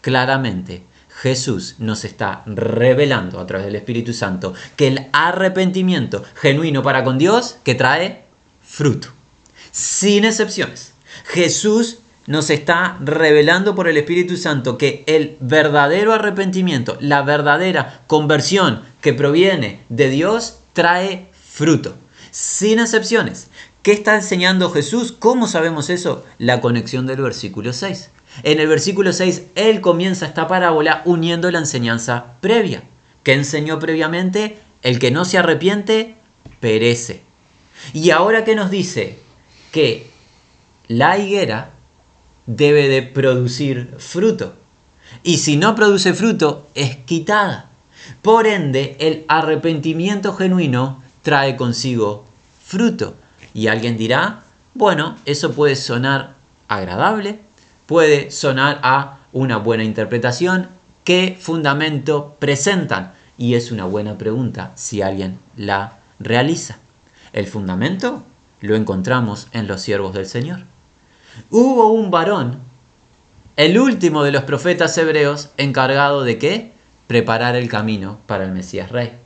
claramente, 0.00 0.82
Jesús 1.08 1.76
nos 1.78 2.04
está 2.04 2.42
revelando 2.46 3.40
a 3.40 3.46
través 3.46 3.66
del 3.66 3.76
Espíritu 3.76 4.12
Santo 4.12 4.54
que 4.76 4.88
el 4.88 5.06
arrepentimiento 5.12 6.24
genuino 6.34 6.82
para 6.82 7.04
con 7.04 7.16
Dios 7.16 7.56
que 7.64 7.74
trae 7.74 8.24
fruto, 8.62 9.08
sin 9.70 10.24
excepciones. 10.24 10.92
Jesús 11.24 11.98
nos 12.26 12.50
está 12.50 12.98
revelando 13.00 13.74
por 13.74 13.88
el 13.88 13.96
Espíritu 13.96 14.36
Santo 14.36 14.76
que 14.76 15.04
el 15.06 15.36
verdadero 15.40 16.12
arrepentimiento, 16.12 16.98
la 17.00 17.22
verdadera 17.22 18.02
conversión 18.06 18.82
que 19.00 19.14
proviene 19.14 19.80
de 19.88 20.10
Dios, 20.10 20.58
trae 20.72 21.28
fruto, 21.32 21.96
sin 22.30 22.80
excepciones. 22.80 23.48
¿Qué 23.86 23.92
está 23.92 24.16
enseñando 24.16 24.72
Jesús? 24.72 25.14
¿Cómo 25.16 25.46
sabemos 25.46 25.90
eso? 25.90 26.24
La 26.38 26.60
conexión 26.60 27.06
del 27.06 27.22
versículo 27.22 27.72
6. 27.72 28.10
En 28.42 28.58
el 28.58 28.66
versículo 28.66 29.12
6, 29.12 29.44
él 29.54 29.80
comienza 29.80 30.26
esta 30.26 30.48
parábola 30.48 31.02
uniendo 31.04 31.48
la 31.52 31.60
enseñanza 31.60 32.34
previa. 32.40 32.82
que 33.22 33.34
enseñó 33.34 33.78
previamente? 33.78 34.58
El 34.82 34.98
que 34.98 35.12
no 35.12 35.24
se 35.24 35.38
arrepiente, 35.38 36.16
perece. 36.58 37.22
Y 37.92 38.10
ahora 38.10 38.44
que 38.44 38.56
nos 38.56 38.72
dice 38.72 39.20
que 39.70 40.10
la 40.88 41.18
higuera 41.18 41.70
debe 42.46 42.88
de 42.88 43.02
producir 43.02 43.94
fruto. 43.98 44.54
Y 45.22 45.36
si 45.36 45.56
no 45.56 45.76
produce 45.76 46.12
fruto, 46.12 46.66
es 46.74 46.96
quitada. 46.96 47.70
Por 48.20 48.48
ende, 48.48 48.96
el 48.98 49.24
arrepentimiento 49.28 50.34
genuino 50.34 51.04
trae 51.22 51.54
consigo 51.54 52.24
fruto. 52.64 53.14
Y 53.56 53.68
alguien 53.68 53.96
dirá, 53.96 54.40
bueno, 54.74 55.16
eso 55.24 55.52
puede 55.52 55.76
sonar 55.76 56.34
agradable, 56.68 57.40
puede 57.86 58.30
sonar 58.30 58.80
a 58.82 59.20
una 59.32 59.56
buena 59.56 59.82
interpretación. 59.82 60.68
¿Qué 61.04 61.38
fundamento 61.40 62.36
presentan? 62.38 63.14
Y 63.38 63.54
es 63.54 63.72
una 63.72 63.86
buena 63.86 64.18
pregunta 64.18 64.72
si 64.74 65.00
alguien 65.00 65.38
la 65.56 65.94
realiza. 66.18 66.76
El 67.32 67.46
fundamento 67.46 68.24
lo 68.60 68.76
encontramos 68.76 69.48
en 69.52 69.66
los 69.66 69.80
siervos 69.80 70.12
del 70.12 70.26
Señor. 70.26 70.64
Hubo 71.50 71.90
un 71.94 72.10
varón, 72.10 72.58
el 73.56 73.78
último 73.78 74.22
de 74.22 74.32
los 74.32 74.44
profetas 74.44 74.98
hebreos, 74.98 75.48
encargado 75.56 76.24
de 76.24 76.36
qué? 76.36 76.72
Preparar 77.06 77.56
el 77.56 77.70
camino 77.70 78.18
para 78.26 78.44
el 78.44 78.52
Mesías 78.52 78.92
Rey. 78.92 79.16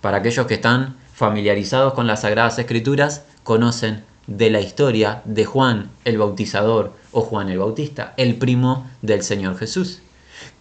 Para 0.00 0.18
aquellos 0.18 0.46
que 0.46 0.54
están 0.54 0.96
familiarizados 1.12 1.94
con 1.94 2.06
las 2.06 2.20
Sagradas 2.20 2.56
Escrituras, 2.60 3.24
conocen 3.50 4.04
de 4.28 4.48
la 4.48 4.60
historia 4.60 5.22
de 5.24 5.44
Juan 5.44 5.90
el 6.04 6.18
Bautizador 6.18 6.92
o 7.10 7.22
Juan 7.22 7.48
el 7.48 7.58
Bautista, 7.58 8.14
el 8.16 8.36
primo 8.36 8.88
del 9.02 9.24
Señor 9.24 9.58
Jesús. 9.58 10.02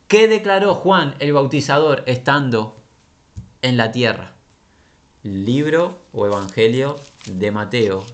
¿Qué 0.08 0.27
declaró 0.27 0.74
Juan 0.74 1.13
el 1.19 1.31
Bautizador 1.34 2.03
estando 2.08 2.75
en 3.62 3.77
la 3.77 3.91
tierra? 3.91 4.34
Libro 5.22 6.00
o 6.13 6.25
Evangelio 6.25 7.00
de 7.27 7.51
Mateo. 7.51 8.08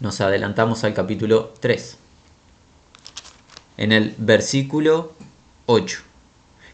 Nos 0.00 0.20
adelantamos 0.20 0.82
al 0.82 0.92
capítulo 0.92 1.54
3. 1.60 1.98
En 3.76 3.92
el 3.92 4.16
versículo 4.18 5.12
8. 5.66 6.00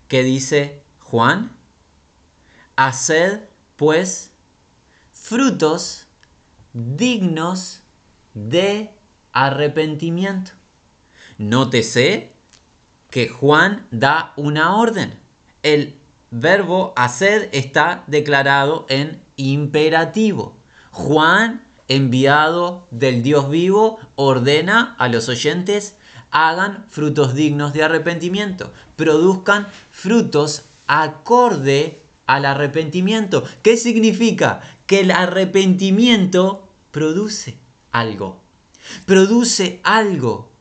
¿Qué 0.08 0.22
dice 0.22 0.80
Juan? 0.98 1.54
Haced 2.76 3.40
pues 3.76 4.30
frutos 5.12 6.06
dignos 6.72 7.80
de 8.34 8.94
arrepentimiento. 9.32 10.52
Nótese 11.38 12.32
que 13.10 13.28
Juan 13.28 13.86
da 13.90 14.32
una 14.36 14.76
orden. 14.76 15.18
El 15.62 15.96
verbo 16.30 16.92
hacer 16.96 17.50
está 17.52 18.04
declarado 18.06 18.86
en 18.88 19.20
imperativo. 19.36 20.56
Juan, 20.90 21.62
enviado 21.88 22.86
del 22.90 23.22
Dios 23.22 23.50
vivo, 23.50 23.98
ordena 24.16 24.96
a 24.98 25.08
los 25.08 25.28
oyentes 25.28 25.96
hagan 26.32 26.86
frutos 26.88 27.34
dignos 27.34 27.74
de 27.74 27.84
arrepentimiento, 27.84 28.72
produzcan 28.96 29.68
frutos 29.92 30.62
acorde 30.86 31.98
al 32.26 32.46
arrepentimiento. 32.46 33.44
¿Qué 33.62 33.76
significa? 33.76 34.62
Que 34.86 35.00
el 35.00 35.10
arrepentimiento 35.10 36.61
produce 36.92 37.58
algo. 37.90 38.40
Produce 39.06 39.80
algo. 39.82 40.52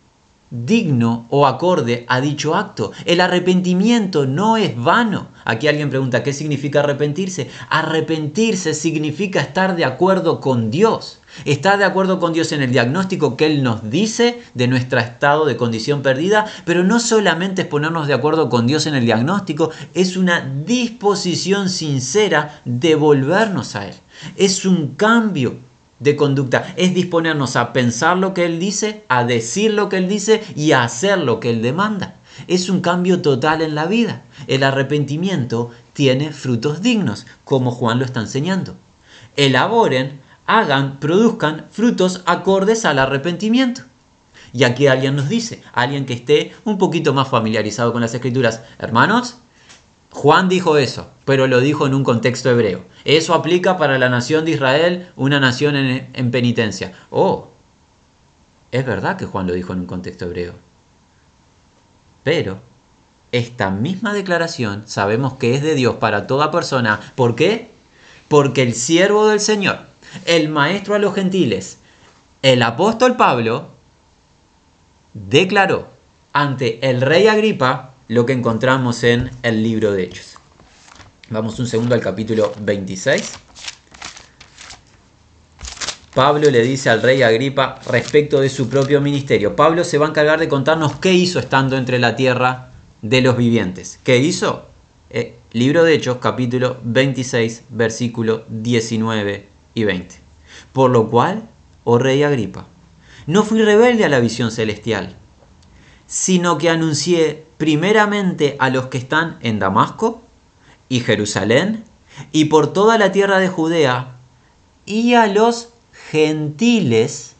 digno 0.51 1.27
o 1.29 1.47
acorde 1.47 2.05
a 2.09 2.19
dicho 2.19 2.55
acto. 2.55 2.91
El 3.05 3.21
arrepentimiento 3.21 4.25
no 4.25 4.57
es 4.57 4.75
vano. 4.75 5.29
Aquí 5.45 5.69
alguien 5.69 5.89
pregunta, 5.89 6.23
¿qué 6.23 6.33
significa 6.33 6.81
arrepentirse? 6.81 7.49
Arrepentirse 7.69 8.73
significa 8.73 9.39
estar 9.39 9.77
de 9.77 9.85
acuerdo 9.85 10.41
con 10.41 10.69
Dios. 10.69 11.19
Estar 11.45 11.79
de 11.79 11.85
acuerdo 11.85 12.19
con 12.19 12.33
Dios 12.33 12.51
en 12.51 12.61
el 12.61 12.73
diagnóstico 12.73 13.37
que 13.37 13.45
Él 13.45 13.63
nos 13.63 13.89
dice 13.89 14.41
de 14.53 14.67
nuestro 14.67 14.99
estado 14.99 15.45
de 15.45 15.55
condición 15.55 16.01
perdida, 16.01 16.45
pero 16.65 16.83
no 16.83 16.99
solamente 16.99 17.61
es 17.61 17.67
ponernos 17.69 18.07
de 18.07 18.13
acuerdo 18.13 18.49
con 18.49 18.67
Dios 18.67 18.85
en 18.87 18.95
el 18.95 19.05
diagnóstico, 19.05 19.71
es 19.93 20.17
una 20.17 20.41
disposición 20.41 21.69
sincera 21.69 22.59
de 22.65 22.95
volvernos 22.95 23.77
a 23.77 23.87
Él. 23.87 23.95
Es 24.35 24.65
un 24.65 24.95
cambio 24.95 25.55
de 26.01 26.15
conducta, 26.15 26.73
es 26.75 26.93
disponernos 26.93 27.55
a 27.55 27.71
pensar 27.73 28.17
lo 28.17 28.33
que 28.33 28.45
Él 28.45 28.59
dice, 28.59 29.03
a 29.07 29.23
decir 29.23 29.71
lo 29.71 29.87
que 29.87 29.97
Él 29.97 30.09
dice 30.09 30.43
y 30.55 30.73
a 30.73 30.83
hacer 30.83 31.19
lo 31.19 31.39
que 31.39 31.51
Él 31.51 31.61
demanda. 31.61 32.15
Es 32.47 32.69
un 32.69 32.81
cambio 32.81 33.21
total 33.21 33.61
en 33.61 33.75
la 33.75 33.85
vida. 33.85 34.23
El 34.47 34.63
arrepentimiento 34.63 35.69
tiene 35.93 36.31
frutos 36.31 36.81
dignos, 36.81 37.27
como 37.43 37.71
Juan 37.71 37.99
lo 37.99 38.05
está 38.05 38.19
enseñando. 38.19 38.75
Elaboren, 39.37 40.19
hagan, 40.47 40.99
produzcan 40.99 41.65
frutos 41.71 42.23
acordes 42.25 42.83
al 42.85 42.97
arrepentimiento. 42.97 43.83
Y 44.53 44.63
aquí 44.63 44.87
alguien 44.87 45.15
nos 45.15 45.29
dice, 45.29 45.61
alguien 45.71 46.05
que 46.05 46.13
esté 46.13 46.53
un 46.65 46.77
poquito 46.77 47.13
más 47.13 47.29
familiarizado 47.29 47.93
con 47.93 48.01
las 48.01 48.13
escrituras, 48.13 48.61
hermanos, 48.79 49.37
Juan 50.11 50.49
dijo 50.49 50.77
eso, 50.77 51.09
pero 51.25 51.47
lo 51.47 51.61
dijo 51.61 51.87
en 51.87 51.93
un 51.93 52.03
contexto 52.03 52.49
hebreo. 52.49 52.83
Eso 53.05 53.33
aplica 53.33 53.77
para 53.77 53.97
la 53.97 54.09
nación 54.09 54.43
de 54.45 54.51
Israel, 54.51 55.09
una 55.15 55.39
nación 55.39 55.75
en, 55.75 56.31
penitencia. 56.31 56.93
Oh, 57.09 57.47
es 58.71 58.85
verdad 58.85 59.17
que 59.17 59.25
Juan 59.25 59.47
lo 59.47 59.53
dijo 59.53 59.71
en 59.73 59.79
un 59.79 59.85
contexto 59.85 60.25
hebreo. 60.25 60.53
Pero 62.23 62.59
esta 63.31 63.69
misma 63.71 64.13
declaración 64.13 64.83
sabemos 64.85 65.33
que 65.33 65.55
es 65.55 65.63
de 65.63 65.75
Dios 65.75 65.95
para 65.95 66.27
toda 66.27 66.51
persona. 66.51 66.99
¿Por 67.15 67.35
qué? 67.35 67.71
Porque 68.27 68.63
el 68.63 68.75
siervo 68.75 69.27
del 69.27 69.39
Señor, 69.39 69.79
el 70.25 70.49
maestro 70.49 70.95
a 70.95 70.99
los 70.99 71.15
gentiles, 71.15 71.77
el 72.41 72.61
apóstol 72.63 73.15
Pablo, 73.15 73.69
declaró 75.13 75.87
ante 76.33 76.89
el 76.89 77.01
rey 77.01 77.27
Agripa 77.27 77.90
lo 78.11 78.25
que 78.25 78.33
encontramos 78.33 79.05
en 79.05 79.31
el 79.41 79.63
libro 79.63 79.93
de 79.93 80.03
Hechos. 80.03 80.35
Vamos 81.29 81.57
un 81.59 81.65
segundo 81.65 81.95
al 81.95 82.01
capítulo 82.01 82.51
26. 82.59 83.31
Pablo 86.13 86.51
le 86.51 86.61
dice 86.61 86.89
al 86.89 87.01
rey 87.01 87.21
Agripa 87.21 87.79
respecto 87.87 88.41
de 88.41 88.49
su 88.49 88.67
propio 88.67 88.99
ministerio. 88.99 89.55
Pablo 89.55 89.85
se 89.85 89.97
va 89.97 90.07
a 90.07 90.09
encargar 90.09 90.41
de 90.41 90.49
contarnos 90.49 90.97
qué 90.97 91.13
hizo 91.13 91.39
estando 91.39 91.77
entre 91.77 91.99
la 91.99 92.17
tierra 92.17 92.73
de 93.01 93.21
los 93.21 93.37
vivientes. 93.37 93.97
¿Qué 94.03 94.17
hizo? 94.17 94.65
Eh, 95.09 95.37
libro 95.53 95.85
de 95.85 95.93
Hechos, 95.93 96.17
capítulo 96.17 96.79
26, 96.83 97.63
versículo 97.69 98.43
19 98.49 99.47
y 99.73 99.83
20. 99.85 100.15
Por 100.73 100.91
lo 100.91 101.09
cual, 101.09 101.43
oh 101.85 101.97
rey 101.97 102.23
Agripa, 102.23 102.67
no 103.25 103.45
fui 103.45 103.61
rebelde 103.61 104.03
a 104.03 104.09
la 104.09 104.19
visión 104.19 104.51
celestial, 104.51 105.15
sino 106.11 106.57
que 106.57 106.69
anuncié 106.69 107.45
primeramente 107.57 108.57
a 108.59 108.69
los 108.69 108.87
que 108.87 108.97
están 108.97 109.37
en 109.39 109.59
Damasco 109.59 110.21
y 110.89 110.99
Jerusalén 110.99 111.85
y 112.33 112.45
por 112.45 112.73
toda 112.73 112.97
la 112.97 113.13
tierra 113.13 113.39
de 113.39 113.47
Judea 113.47 114.17
y 114.85 115.13
a 115.13 115.27
los 115.27 115.69
gentiles 116.11 117.35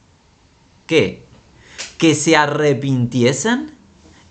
que 0.87 1.25
que 1.97 2.15
se 2.15 2.35
arrepintiesen 2.35 3.71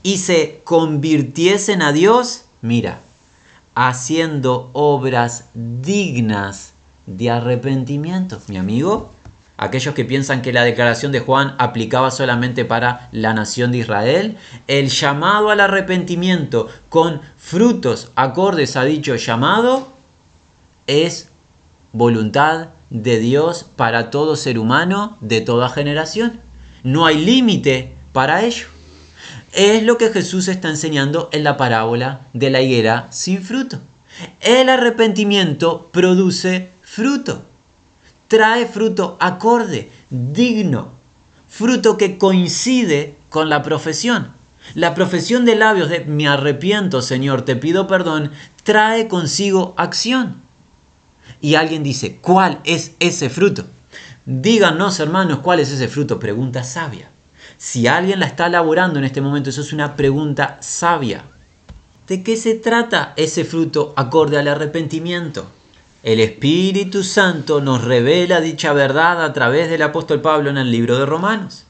y 0.02 0.16
se 0.16 0.60
convirtiesen 0.64 1.82
a 1.82 1.92
Dios, 1.92 2.46
mira, 2.62 3.00
haciendo 3.76 4.70
obras 4.72 5.44
dignas 5.54 6.72
de 7.06 7.30
arrepentimiento. 7.30 8.40
Mi 8.48 8.56
amigo, 8.56 9.12
aquellos 9.60 9.94
que 9.94 10.06
piensan 10.06 10.40
que 10.40 10.54
la 10.54 10.64
declaración 10.64 11.12
de 11.12 11.20
Juan 11.20 11.54
aplicaba 11.58 12.10
solamente 12.10 12.64
para 12.64 13.10
la 13.12 13.34
nación 13.34 13.72
de 13.72 13.78
Israel, 13.78 14.38
el 14.68 14.88
llamado 14.88 15.50
al 15.50 15.60
arrepentimiento 15.60 16.68
con 16.88 17.20
frutos 17.36 18.10
acordes 18.16 18.76
a 18.76 18.84
dicho 18.84 19.14
llamado 19.16 19.92
es 20.86 21.28
voluntad 21.92 22.68
de 22.88 23.18
Dios 23.18 23.66
para 23.76 24.08
todo 24.08 24.34
ser 24.34 24.58
humano 24.58 25.18
de 25.20 25.42
toda 25.42 25.68
generación. 25.68 26.40
No 26.82 27.04
hay 27.04 27.22
límite 27.22 27.94
para 28.14 28.42
ello. 28.42 28.66
Es 29.52 29.82
lo 29.82 29.98
que 29.98 30.08
Jesús 30.08 30.48
está 30.48 30.70
enseñando 30.70 31.28
en 31.32 31.44
la 31.44 31.58
parábola 31.58 32.20
de 32.32 32.48
la 32.48 32.62
higuera 32.62 33.08
sin 33.10 33.42
fruto. 33.42 33.78
El 34.40 34.70
arrepentimiento 34.70 35.90
produce 35.92 36.70
fruto 36.80 37.49
trae 38.30 38.64
fruto 38.66 39.16
acorde, 39.18 39.90
digno, 40.08 40.92
fruto 41.48 41.96
que 41.96 42.16
coincide 42.16 43.16
con 43.28 43.48
la 43.50 43.64
profesión. 43.64 44.30
La 44.74 44.94
profesión 44.94 45.44
de 45.44 45.56
labios 45.56 45.88
de 45.88 46.04
me 46.04 46.28
arrepiento, 46.28 47.02
Señor, 47.02 47.42
te 47.42 47.56
pido 47.56 47.88
perdón, 47.88 48.30
trae 48.62 49.08
consigo 49.08 49.74
acción. 49.76 50.36
Y 51.40 51.56
alguien 51.56 51.82
dice, 51.82 52.18
¿cuál 52.20 52.60
es 52.62 52.92
ese 53.00 53.30
fruto? 53.30 53.64
Díganos, 54.26 55.00
hermanos, 55.00 55.40
¿cuál 55.40 55.58
es 55.58 55.72
ese 55.72 55.88
fruto? 55.88 56.20
Pregunta 56.20 56.62
sabia. 56.62 57.10
Si 57.58 57.88
alguien 57.88 58.20
la 58.20 58.26
está 58.26 58.46
elaborando 58.46 59.00
en 59.00 59.06
este 59.06 59.20
momento, 59.20 59.50
eso 59.50 59.62
es 59.62 59.72
una 59.72 59.96
pregunta 59.96 60.56
sabia. 60.60 61.24
¿De 62.06 62.22
qué 62.22 62.36
se 62.36 62.54
trata 62.54 63.12
ese 63.16 63.44
fruto 63.44 63.92
acorde 63.96 64.38
al 64.38 64.46
arrepentimiento? 64.46 65.50
El 66.02 66.18
Espíritu 66.20 67.04
Santo 67.04 67.60
nos 67.60 67.84
revela 67.84 68.40
dicha 68.40 68.72
verdad 68.72 69.22
a 69.22 69.34
través 69.34 69.68
del 69.68 69.82
apóstol 69.82 70.22
Pablo 70.22 70.48
en 70.48 70.56
el 70.56 70.70
libro 70.70 70.98
de 70.98 71.04
Romanos. 71.04 71.66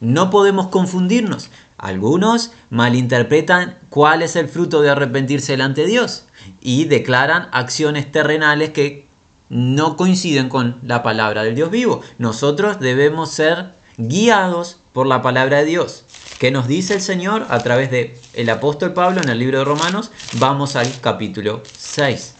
No 0.00 0.30
podemos 0.30 0.68
confundirnos. 0.68 1.50
Algunos 1.76 2.52
malinterpretan 2.70 3.76
cuál 3.90 4.22
es 4.22 4.36
el 4.36 4.48
fruto 4.48 4.80
de 4.80 4.88
arrepentirse 4.88 5.52
delante 5.52 5.82
de 5.82 5.88
Dios 5.88 6.24
y 6.62 6.86
declaran 6.86 7.48
acciones 7.52 8.10
terrenales 8.10 8.70
que 8.70 9.06
no 9.50 9.98
coinciden 9.98 10.48
con 10.48 10.78
la 10.82 11.02
palabra 11.02 11.42
del 11.42 11.54
Dios 11.54 11.70
vivo. 11.70 12.00
Nosotros 12.16 12.80
debemos 12.80 13.32
ser 13.32 13.74
guiados 13.98 14.80
por 14.94 15.06
la 15.06 15.20
palabra 15.20 15.58
de 15.58 15.66
Dios. 15.66 16.06
¿Qué 16.38 16.50
nos 16.50 16.68
dice 16.68 16.94
el 16.94 17.02
Señor 17.02 17.46
a 17.50 17.58
través 17.58 17.90
del 17.90 18.14
el 18.32 18.48
apóstol 18.48 18.94
Pablo 18.94 19.20
en 19.20 19.28
el 19.28 19.38
libro 19.38 19.58
de 19.58 19.66
Romanos? 19.66 20.10
Vamos 20.38 20.74
al 20.74 20.88
capítulo 21.02 21.62
6 21.76 22.36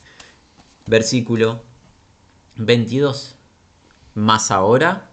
versículo 0.86 1.62
22. 2.56 3.36
Mas 4.14 4.50
ahora 4.50 5.10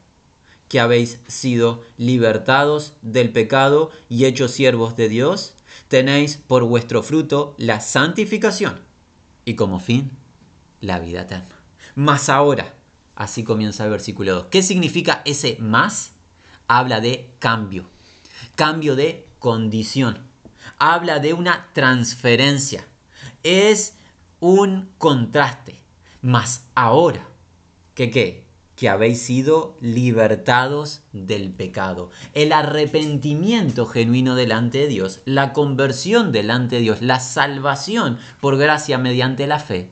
que 0.69 0.79
habéis 0.79 1.19
sido 1.27 1.83
libertados 1.97 2.95
del 3.01 3.33
pecado 3.33 3.91
y 4.07 4.25
hechos 4.25 4.51
siervos 4.51 4.95
de 4.95 5.09
Dios, 5.09 5.55
tenéis 5.89 6.37
por 6.37 6.63
vuestro 6.63 7.03
fruto 7.03 7.55
la 7.57 7.81
santificación 7.81 8.79
y 9.43 9.55
como 9.55 9.79
fin 9.79 10.11
la 10.79 10.99
vida 10.99 11.23
eterna. 11.23 11.57
Mas 11.95 12.29
ahora, 12.29 12.73
así 13.15 13.43
comienza 13.43 13.83
el 13.83 13.89
versículo 13.89 14.33
2. 14.33 14.45
¿Qué 14.45 14.63
significa 14.63 15.21
ese 15.25 15.57
más? 15.59 16.13
Habla 16.67 17.01
de 17.01 17.31
cambio, 17.39 17.83
cambio 18.55 18.95
de 18.95 19.27
condición, 19.39 20.19
habla 20.77 21.19
de 21.19 21.33
una 21.33 21.67
transferencia. 21.73 22.85
Es 23.43 23.95
un 24.41 24.89
contraste. 24.97 25.77
Mas 26.21 26.67
ahora, 26.75 27.27
¿que 27.95 28.09
qué? 28.09 28.45
Que 28.75 28.89
habéis 28.89 29.21
sido 29.21 29.77
libertados 29.79 31.03
del 31.13 31.51
pecado. 31.51 32.09
El 32.33 32.51
arrepentimiento 32.51 33.85
genuino 33.85 34.35
delante 34.35 34.79
de 34.79 34.87
Dios, 34.87 35.21
la 35.25 35.53
conversión 35.53 36.31
delante 36.31 36.77
de 36.77 36.81
Dios, 36.81 37.01
la 37.01 37.19
salvación 37.19 38.17
por 38.41 38.57
gracia 38.57 38.97
mediante 38.97 39.45
la 39.45 39.59
fe, 39.59 39.91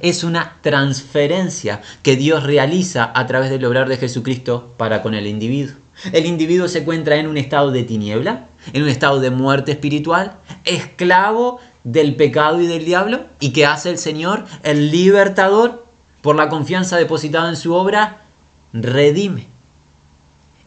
es 0.00 0.22
una 0.22 0.58
transferencia 0.60 1.80
que 2.02 2.16
Dios 2.16 2.42
realiza 2.42 3.10
a 3.14 3.26
través 3.26 3.48
del 3.48 3.64
obrar 3.64 3.88
de 3.88 3.96
Jesucristo 3.96 4.74
para 4.76 5.00
con 5.00 5.14
el 5.14 5.26
individuo. 5.26 5.76
El 6.12 6.26
individuo 6.26 6.68
se 6.68 6.80
encuentra 6.80 7.16
en 7.16 7.26
un 7.26 7.38
estado 7.38 7.70
de 7.70 7.84
tiniebla, 7.84 8.47
en 8.72 8.82
un 8.82 8.88
estado 8.88 9.20
de 9.20 9.30
muerte 9.30 9.72
espiritual, 9.72 10.38
esclavo 10.64 11.60
del 11.84 12.16
pecado 12.16 12.60
y 12.60 12.66
del 12.66 12.84
diablo 12.84 13.20
y 13.40 13.50
que 13.50 13.66
hace 13.66 13.90
el 13.90 13.98
Señor, 13.98 14.44
el 14.62 14.90
libertador, 14.90 15.86
por 16.22 16.36
la 16.36 16.48
confianza 16.48 16.96
depositada 16.96 17.48
en 17.48 17.56
su 17.56 17.72
obra, 17.74 18.22
redime, 18.72 19.46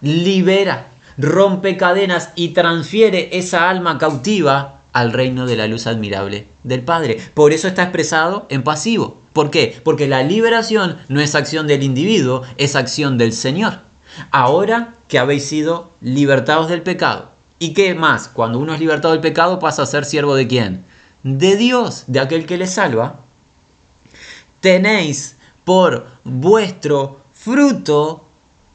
libera, 0.02 0.88
rompe 1.18 1.78
cadenas 1.78 2.30
y 2.36 2.50
transfiere 2.50 3.38
esa 3.38 3.70
alma 3.70 3.98
cautiva 3.98 4.82
al 4.94 5.14
reino 5.14 5.46
de 5.46 5.56
la 5.58 5.68
luz 5.68 5.88
admirable 5.88 6.48
del 6.64 6.82
Padre. 6.82 7.20
Por 7.34 7.54
eso 7.54 7.68
está 7.68 7.84
expresado 7.84 8.48
en 8.50 8.64
pasivo. 8.64 9.20
¿Por 9.34 9.52
qué? 9.52 9.80
Porque 9.84 10.08
la 10.08 10.24
liberación 10.24 10.98
no 11.08 11.22
es 11.22 11.36
acción 11.36 11.68
del 11.68 11.84
individuo, 11.84 12.42
es 12.58 12.76
acción 12.76 13.18
del 13.18 13.34
Señor. 13.34 13.80
Ahora 14.32 14.96
que 15.08 15.20
habéis 15.20 15.46
sido 15.46 15.92
libertados 16.02 16.70
del 16.70 16.82
pecado 16.82 17.31
¿Y 17.62 17.76
qué 17.76 17.94
más? 17.94 18.28
Cuando 18.28 18.58
uno 18.58 18.74
es 18.74 18.80
libertado 18.80 19.12
del 19.12 19.22
pecado 19.22 19.60
pasa 19.60 19.84
a 19.84 19.86
ser 19.86 20.04
siervo 20.04 20.34
de 20.34 20.48
quién? 20.48 20.84
De 21.22 21.58
Dios, 21.58 22.06
de 22.08 22.20
aquel 22.20 22.48
que 22.48 22.58
le 22.58 22.66
salva. 22.66 23.20
Tenéis 24.62 25.36
por 25.64 26.08
vuestro 26.24 27.20
fruto 27.32 28.26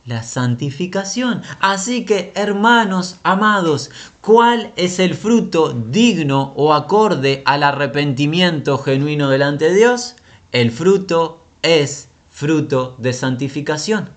la 0.04 0.22
santificación. 0.22 1.42
Así 1.58 2.04
que, 2.04 2.30
hermanos 2.36 3.16
amados, 3.24 3.90
¿cuál 4.20 4.72
es 4.76 5.00
el 5.00 5.16
fruto 5.16 5.72
digno 5.72 6.52
o 6.54 6.72
acorde 6.72 7.42
al 7.44 7.64
arrepentimiento 7.64 8.78
genuino 8.78 9.28
delante 9.28 9.64
de 9.64 9.74
Dios? 9.74 10.14
El 10.52 10.70
fruto 10.70 11.42
es 11.62 12.06
fruto 12.30 12.94
de 13.00 13.12
santificación. 13.12 14.10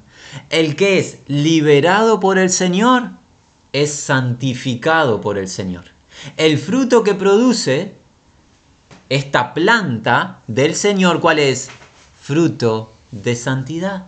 El 0.52 0.76
que 0.76 1.00
es 1.00 1.22
liberado 1.26 2.20
por 2.20 2.38
el 2.38 2.52
Señor 2.52 3.18
es 3.74 3.94
santificado 3.94 5.22
por 5.22 5.38
el 5.38 5.48
Señor. 5.48 5.86
El 6.38 6.58
fruto 6.58 7.04
que 7.04 7.16
produce 7.16 7.96
esta 9.10 9.54
planta 9.54 10.40
del 10.48 10.76
Señor, 10.76 11.20
¿cuál 11.20 11.40
es? 11.40 11.70
Fruto 12.22 12.92
de 13.12 13.36
santidad. 13.36 14.06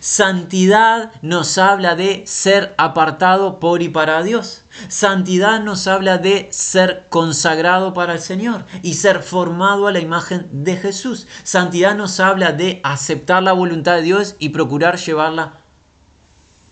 Santidad 0.00 1.12
nos 1.22 1.58
habla 1.58 1.94
de 1.94 2.24
ser 2.26 2.74
apartado 2.78 3.60
por 3.60 3.82
y 3.82 3.90
para 3.90 4.22
Dios. 4.22 4.62
Santidad 4.88 5.62
nos 5.62 5.86
habla 5.86 6.18
de 6.18 6.48
ser 6.50 7.06
consagrado 7.10 7.92
para 7.92 8.14
el 8.14 8.20
Señor 8.20 8.64
y 8.82 8.94
ser 8.94 9.22
formado 9.22 9.86
a 9.86 9.92
la 9.92 10.00
imagen 10.00 10.48
de 10.64 10.76
Jesús. 10.76 11.26
Santidad 11.42 11.94
nos 11.94 12.18
habla 12.18 12.52
de 12.52 12.80
aceptar 12.82 13.42
la 13.42 13.52
voluntad 13.52 13.96
de 13.96 14.02
Dios 14.02 14.36
y 14.38 14.48
procurar 14.48 14.98
llevarla 14.98 15.60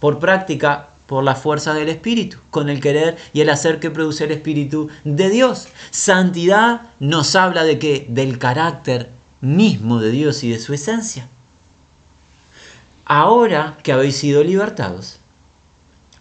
por 0.00 0.18
práctica 0.18 0.88
por 1.12 1.24
la 1.24 1.34
fuerza 1.34 1.74
del 1.74 1.90
Espíritu, 1.90 2.38
con 2.48 2.70
el 2.70 2.80
querer 2.80 3.18
y 3.34 3.42
el 3.42 3.50
hacer 3.50 3.80
que 3.80 3.90
produce 3.90 4.24
el 4.24 4.30
Espíritu 4.30 4.88
de 5.04 5.28
Dios. 5.28 5.68
Santidad 5.90 6.88
nos 7.00 7.36
habla 7.36 7.64
de 7.64 7.78
que 7.78 8.06
del 8.08 8.38
carácter 8.38 9.10
mismo 9.42 10.00
de 10.00 10.10
Dios 10.10 10.42
y 10.42 10.48
de 10.48 10.58
su 10.58 10.72
esencia. 10.72 11.28
Ahora 13.04 13.76
que 13.82 13.92
habéis 13.92 14.16
sido 14.16 14.42
libertados, 14.42 15.18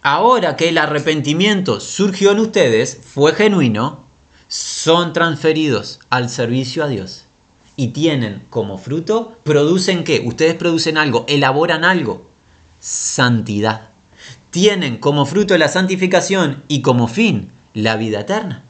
ahora 0.02 0.58
que 0.58 0.68
el 0.68 0.78
arrepentimiento 0.78 1.80
surgió 1.80 2.32
en 2.32 2.40
ustedes, 2.40 3.00
fue 3.02 3.32
genuino, 3.32 4.04
son 4.50 5.14
transferidos 5.14 6.02
al 6.10 6.30
servicio 6.30 6.84
a 6.84 6.90
Dios 6.90 7.28
y 7.78 7.94
tienen 7.94 8.44
como 8.50 8.78
fruto, 8.78 9.38
producen 9.44 10.04
qué? 10.04 10.22
Ustedes 10.26 10.56
producen 10.56 10.98
algo, 10.98 11.24
elaboran 11.30 11.86
algo, 11.86 12.30
santidad. 12.82 13.91
Tienen 14.52 14.98
como 14.98 15.26
fruto 15.26 15.58
la 15.58 15.68
santificación 15.68 16.64
y 16.68 16.82
como 16.82 17.08
fin 17.08 17.52
la 17.74 17.96
vida 17.96 18.22
eterna. 18.22 18.64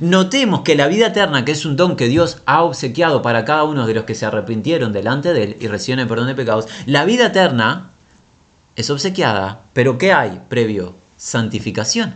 Notemos 0.00 0.62
que 0.62 0.74
la 0.74 0.88
vida 0.88 1.08
eterna, 1.08 1.44
que 1.44 1.52
es 1.52 1.64
un 1.64 1.76
don 1.76 1.96
que 1.96 2.08
Dios 2.08 2.42
ha 2.46 2.62
obsequiado 2.62 3.22
para 3.22 3.44
cada 3.44 3.64
uno 3.64 3.86
de 3.86 3.94
los 3.94 4.04
que 4.04 4.14
se 4.14 4.26
arrepintieron 4.26 4.92
delante 4.92 5.32
de 5.32 5.44
Él 5.44 5.56
y 5.60 5.68
reciben 5.68 6.00
el 6.00 6.08
perdón 6.08 6.26
de 6.26 6.34
pecados, 6.34 6.66
la 6.86 7.04
vida 7.04 7.26
eterna 7.26 7.90
es 8.76 8.90
obsequiada, 8.90 9.62
pero 9.72 9.98
¿qué 9.98 10.12
hay 10.12 10.40
previo? 10.48 10.94
Santificación. 11.16 12.14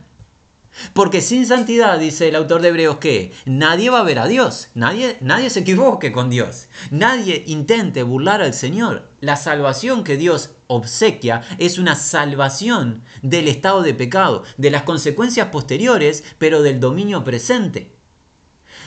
Porque 0.95 1.21
sin 1.21 1.47
santidad, 1.47 1.99
dice 1.99 2.29
el 2.29 2.37
autor 2.37 2.63
de 2.63 2.69
Hebreos, 2.69 2.97
que 2.97 3.33
nadie 3.45 3.91
va 3.91 4.01
a 4.01 4.05
ver 4.05 4.19
a 4.19 4.27
Dios, 4.27 4.69
nadie, 4.75 5.17
nadie 5.21 5.51
se 5.51 5.61
equivoque 5.61 6.13
con 6.13 6.31
Dios, 6.31 6.69
nadie 6.91 7.45
intente 7.47 8.03
burlar 8.03 8.41
al 8.41 8.55
Señor. 8.55 9.11
La 9.21 9.37
salvación 9.37 10.03
que 10.03 10.17
Dios 10.17 10.53
obsequia 10.69 11.43
es 11.59 11.79
una 11.79 11.95
salvación 11.95 13.03
del 13.21 13.49
estado 13.49 13.83
de 13.83 13.95
pecado, 13.95 14.45
de 14.57 14.71
las 14.71 14.83
consecuencias 14.85 15.49
posteriores, 15.49 16.25
pero 16.39 16.63
del 16.63 16.81
dominio 16.81 17.23
presente. 17.23 17.93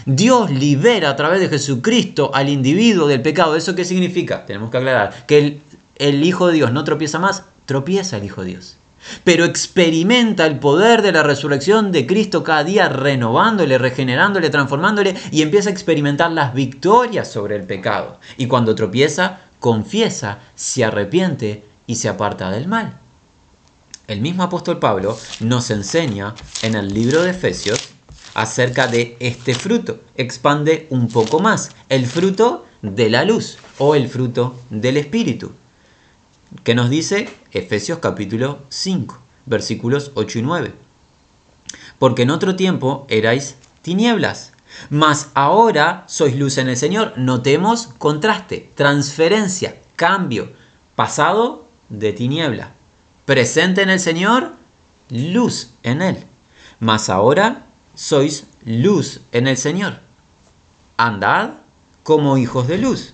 Dios 0.07 0.51
libera 0.51 1.11
a 1.11 1.15
través 1.15 1.39
de 1.39 1.49
Jesucristo 1.49 2.31
al 2.33 2.49
individuo 2.49 3.07
del 3.07 3.21
pecado. 3.21 3.55
¿Eso 3.55 3.75
qué 3.75 3.85
significa? 3.85 4.45
Tenemos 4.45 4.71
que 4.71 4.77
aclarar 4.77 5.25
que 5.27 5.37
el, 5.37 5.61
el 5.97 6.23
Hijo 6.23 6.47
de 6.47 6.53
Dios 6.53 6.71
no 6.71 6.83
tropieza 6.83 7.19
más, 7.19 7.43
tropieza 7.65 8.17
el 8.17 8.25
Hijo 8.25 8.41
de 8.41 8.49
Dios 8.49 8.77
pero 9.23 9.45
experimenta 9.45 10.45
el 10.45 10.59
poder 10.59 11.01
de 11.01 11.11
la 11.11 11.23
resurrección 11.23 11.91
de 11.91 12.05
Cristo 12.05 12.43
cada 12.43 12.63
día 12.63 12.89
renovándole, 12.89 13.77
regenerándole, 13.77 14.49
transformándole 14.49 15.15
y 15.31 15.41
empieza 15.41 15.69
a 15.69 15.73
experimentar 15.73 16.31
las 16.31 16.53
victorias 16.53 17.31
sobre 17.31 17.55
el 17.55 17.63
pecado. 17.63 18.19
Y 18.37 18.47
cuando 18.47 18.75
tropieza, 18.75 19.39
confiesa, 19.59 20.39
se 20.55 20.83
arrepiente 20.85 21.63
y 21.87 21.95
se 21.95 22.09
aparta 22.09 22.51
del 22.51 22.67
mal. 22.67 22.97
El 24.07 24.21
mismo 24.21 24.43
apóstol 24.43 24.79
Pablo 24.79 25.17
nos 25.39 25.71
enseña 25.71 26.35
en 26.61 26.75
el 26.75 26.93
libro 26.93 27.23
de 27.23 27.31
Efesios 27.31 27.89
acerca 28.35 28.87
de 28.87 29.17
este 29.19 29.55
fruto. 29.55 29.99
Expande 30.15 30.85
un 30.91 31.07
poco 31.07 31.39
más 31.39 31.71
el 31.89 32.05
fruto 32.05 32.65
de 32.83 33.09
la 33.09 33.25
luz 33.25 33.57
o 33.79 33.95
el 33.95 34.07
fruto 34.07 34.55
del 34.69 34.97
Espíritu. 34.97 35.53
¿Qué 36.63 36.75
nos 36.75 36.89
dice 36.89 37.29
Efesios 37.51 37.99
capítulo 37.99 38.59
5, 38.69 39.17
versículos 39.45 40.11
8 40.13 40.39
y 40.39 40.41
9. 40.43 40.73
Porque 41.97 42.21
en 42.21 42.29
otro 42.29 42.55
tiempo 42.55 43.05
erais 43.09 43.55
tinieblas, 43.81 44.53
mas 44.89 45.29
ahora 45.33 46.03
sois 46.07 46.35
luz 46.35 46.57
en 46.57 46.69
el 46.69 46.77
Señor. 46.77 47.13
Notemos 47.17 47.87
contraste, 47.97 48.69
transferencia, 48.75 49.81
cambio. 49.95 50.53
Pasado 50.95 51.67
de 51.89 52.13
tiniebla. 52.13 52.71
Presente 53.25 53.81
en 53.81 53.89
el 53.89 53.99
Señor, 53.99 54.53
luz 55.09 55.71
en 55.83 56.01
Él. 56.01 56.23
Mas 56.79 57.09
ahora 57.09 57.65
sois 57.95 58.45
luz 58.65 59.19
en 59.31 59.47
el 59.47 59.57
Señor. 59.57 59.99
Andad 60.97 61.55
como 62.03 62.37
hijos 62.37 62.67
de 62.67 62.77
luz. 62.77 63.13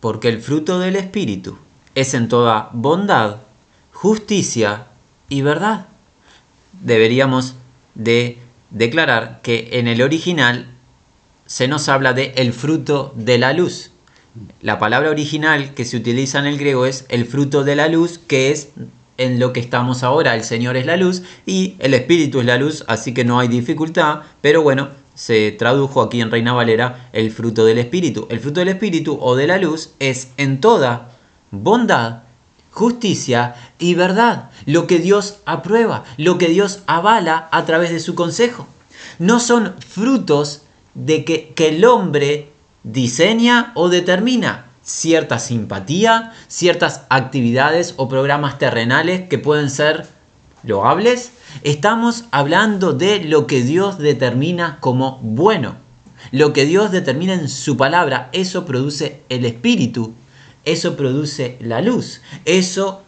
Porque 0.00 0.28
el 0.28 0.40
fruto 0.40 0.78
del 0.78 0.96
Espíritu 0.96 1.58
es 1.94 2.14
en 2.14 2.28
toda 2.28 2.70
bondad, 2.72 3.36
justicia 3.92 4.86
y 5.28 5.42
verdad. 5.42 5.86
Deberíamos 6.72 7.54
de 7.94 8.38
declarar 8.70 9.40
que 9.42 9.70
en 9.72 9.88
el 9.88 10.02
original 10.02 10.66
se 11.46 11.68
nos 11.68 11.88
habla 11.88 12.12
de 12.12 12.32
el 12.36 12.52
fruto 12.52 13.12
de 13.16 13.38
la 13.38 13.52
luz. 13.52 13.90
La 14.60 14.78
palabra 14.78 15.10
original 15.10 15.74
que 15.74 15.84
se 15.84 15.96
utiliza 15.96 16.40
en 16.40 16.46
el 16.46 16.58
griego 16.58 16.86
es 16.86 17.06
el 17.08 17.24
fruto 17.24 17.62
de 17.62 17.76
la 17.76 17.88
luz, 17.88 18.18
que 18.18 18.50
es 18.50 18.70
en 19.16 19.38
lo 19.38 19.52
que 19.52 19.60
estamos 19.60 20.02
ahora. 20.02 20.34
El 20.34 20.42
Señor 20.42 20.76
es 20.76 20.86
la 20.86 20.96
luz 20.96 21.22
y 21.46 21.76
el 21.78 21.94
Espíritu 21.94 22.40
es 22.40 22.46
la 22.46 22.58
luz, 22.58 22.84
así 22.88 23.14
que 23.14 23.24
no 23.24 23.38
hay 23.38 23.46
dificultad, 23.46 24.22
pero 24.40 24.62
bueno, 24.62 24.88
se 25.14 25.52
tradujo 25.52 26.02
aquí 26.02 26.20
en 26.20 26.32
Reina 26.32 26.52
Valera 26.52 27.08
el 27.12 27.30
fruto 27.30 27.64
del 27.64 27.78
Espíritu. 27.78 28.26
El 28.30 28.40
fruto 28.40 28.58
del 28.60 28.70
Espíritu 28.70 29.16
o 29.20 29.36
de 29.36 29.46
la 29.46 29.58
luz 29.58 29.94
es 30.00 30.28
en 30.36 30.60
toda 30.60 31.13
bondad, 31.62 32.22
justicia 32.70 33.54
y 33.78 33.94
verdad, 33.94 34.50
lo 34.66 34.86
que 34.86 34.98
Dios 34.98 35.38
aprueba, 35.46 36.04
lo 36.16 36.38
que 36.38 36.48
Dios 36.48 36.80
avala 36.86 37.48
a 37.52 37.64
través 37.64 37.90
de 37.90 38.00
su 38.00 38.14
consejo. 38.14 38.66
No 39.18 39.38
son 39.38 39.74
frutos 39.86 40.62
de 40.94 41.24
que, 41.24 41.52
que 41.54 41.68
el 41.68 41.84
hombre 41.84 42.50
diseña 42.82 43.72
o 43.74 43.88
determina 43.88 44.66
cierta 44.82 45.38
simpatía, 45.38 46.32
ciertas 46.48 47.02
actividades 47.08 47.94
o 47.96 48.08
programas 48.08 48.58
terrenales 48.58 49.28
que 49.28 49.38
pueden 49.38 49.70
ser 49.70 50.06
loables. 50.62 51.32
Estamos 51.62 52.24
hablando 52.30 52.92
de 52.92 53.24
lo 53.24 53.46
que 53.46 53.62
Dios 53.62 53.98
determina 53.98 54.78
como 54.80 55.18
bueno. 55.22 55.76
Lo 56.32 56.52
que 56.52 56.64
Dios 56.64 56.90
determina 56.90 57.34
en 57.34 57.48
su 57.48 57.76
palabra, 57.76 58.30
eso 58.32 58.64
produce 58.64 59.22
el 59.28 59.44
espíritu 59.44 60.14
eso 60.64 60.96
produce 60.96 61.58
la 61.60 61.80
luz. 61.80 62.20
Eso 62.44 63.02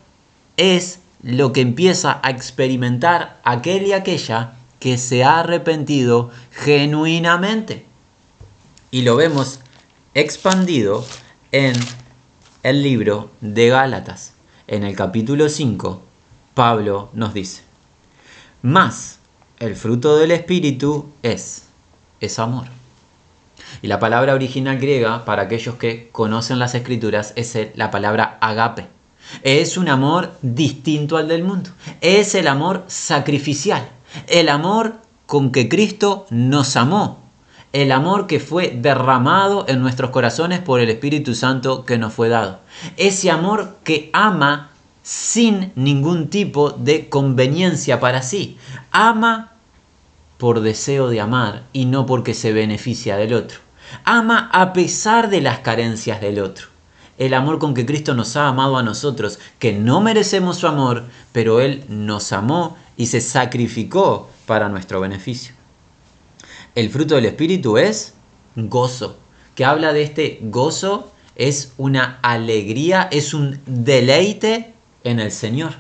es 0.57 1.01
lo 1.23 1.53
que 1.53 1.61
empieza 1.61 2.21
a 2.23 2.31
experimentar 2.31 3.41
aquel 3.45 3.87
y 3.87 3.93
aquella 3.93 4.55
que 4.79 4.99
se 4.99 5.25
ha 5.25 5.41
arrepentido 5.41 6.31
genuinamente. 6.53 7.87
Y 8.91 9.03
lo 9.03 9.17
vemos 9.17 9.61
expandido 10.15 11.05
en 11.53 11.75
el 12.63 12.83
libro 12.83 13.31
de 13.41 13.69
Gálatas. 13.69 14.35
En 14.69 14.85
el 14.85 14.97
capítulo 14.97 15.49
5, 15.49 16.03
Pablo 16.55 17.11
nos 17.13 17.35
dice, 17.35 17.63
más 18.63 19.19
el 19.59 19.77
fruto 19.77 20.17
del 20.17 20.33
Espíritu 20.33 21.11
es, 21.23 21.65
es 22.21 22.39
amor. 22.39 22.67
Y 23.83 23.89
la 23.89 23.99
palabra 23.99 24.35
original 24.35 24.79
griega, 24.79 25.25
para 25.25 25.43
aquellos 25.43 25.77
que 25.77 26.09
conocen 26.13 26.59
las 26.59 26.75
escrituras, 26.75 27.33
es 27.37 27.57
la 27.75 27.91
palabra 27.91 28.39
agape. 28.41 28.89
Es 29.43 29.77
un 29.77 29.89
amor 29.89 30.33
distinto 30.43 31.17
al 31.17 31.29
del 31.29 31.45
mundo. 31.45 31.71
Es 32.01 32.35
el 32.35 32.49
amor 32.49 32.85
sacrificial. 32.87 33.89
El 34.29 34.49
amor 34.49 34.97
con 35.27 35.51
que 35.51 35.69
Cristo 35.69 36.27
nos 36.31 36.77
amó. 36.77 37.25
El 37.73 37.93
amor 37.93 38.27
que 38.27 38.41
fue 38.41 38.73
derramado 38.75 39.67
en 39.69 39.83
nuestros 39.83 40.11
corazones 40.11 40.61
por 40.61 40.81
el 40.81 40.89
Espíritu 40.89 41.35
Santo 41.35 41.85
que 41.85 41.99
nos 41.99 42.13
fue 42.13 42.29
dado. 42.29 42.61
Ese 42.97 43.31
amor 43.31 43.77
que 43.85 44.09
ama 44.13 44.71
sin 45.03 45.73
ningún 45.75 46.29
tipo 46.29 46.71
de 46.71 47.09
conveniencia 47.09 48.01
para 48.01 48.23
sí. 48.23 48.57
Ama 48.91 49.53
por 50.39 50.61
deseo 50.61 51.09
de 51.09 51.21
amar 51.21 51.65
y 51.73 51.87
no 51.87 52.07
porque 52.07 52.35
se 52.35 52.53
beneficia 52.53 53.17
del 53.17 53.35
otro. 53.35 53.59
Ama 54.05 54.51
a 54.53 54.73
pesar 54.73 55.31
de 55.31 55.41
las 55.41 55.61
carencias 55.61 56.21
del 56.21 56.41
otro. 56.41 56.67
El 57.19 57.33
amor 57.33 57.59
con 57.59 57.73
que 57.73 57.87
Cristo 57.87 58.15
nos 58.15 58.37
ha 58.37 58.49
amado 58.49 58.77
a 58.77 58.83
nosotros, 58.83 59.39
que 59.59 59.73
no 59.73 60.01
merecemos 60.01 60.59
su 60.59 60.67
amor, 60.67 61.05
pero 61.33 61.61
Él 61.61 61.85
nos 61.89 62.33
amó 62.33 62.77
y 62.97 63.07
se 63.07 63.21
sacrificó 63.21 64.29
para 64.45 64.69
nuestro 64.69 65.01
beneficio. 65.01 65.55
El 66.75 66.91
fruto 66.91 67.15
del 67.15 67.25
Espíritu 67.25 67.79
es 67.79 68.15
gozo, 68.55 69.19
que 69.55 69.65
habla 69.65 69.95
de 69.95 70.03
este 70.03 70.39
gozo, 70.43 71.11
es 71.37 71.73
una 71.79 72.19
alegría, 72.23 73.09
es 73.11 73.33
un 73.33 73.61
deleite 73.67 74.75
en 75.05 75.21
el 75.21 75.33
Señor. 75.33 75.75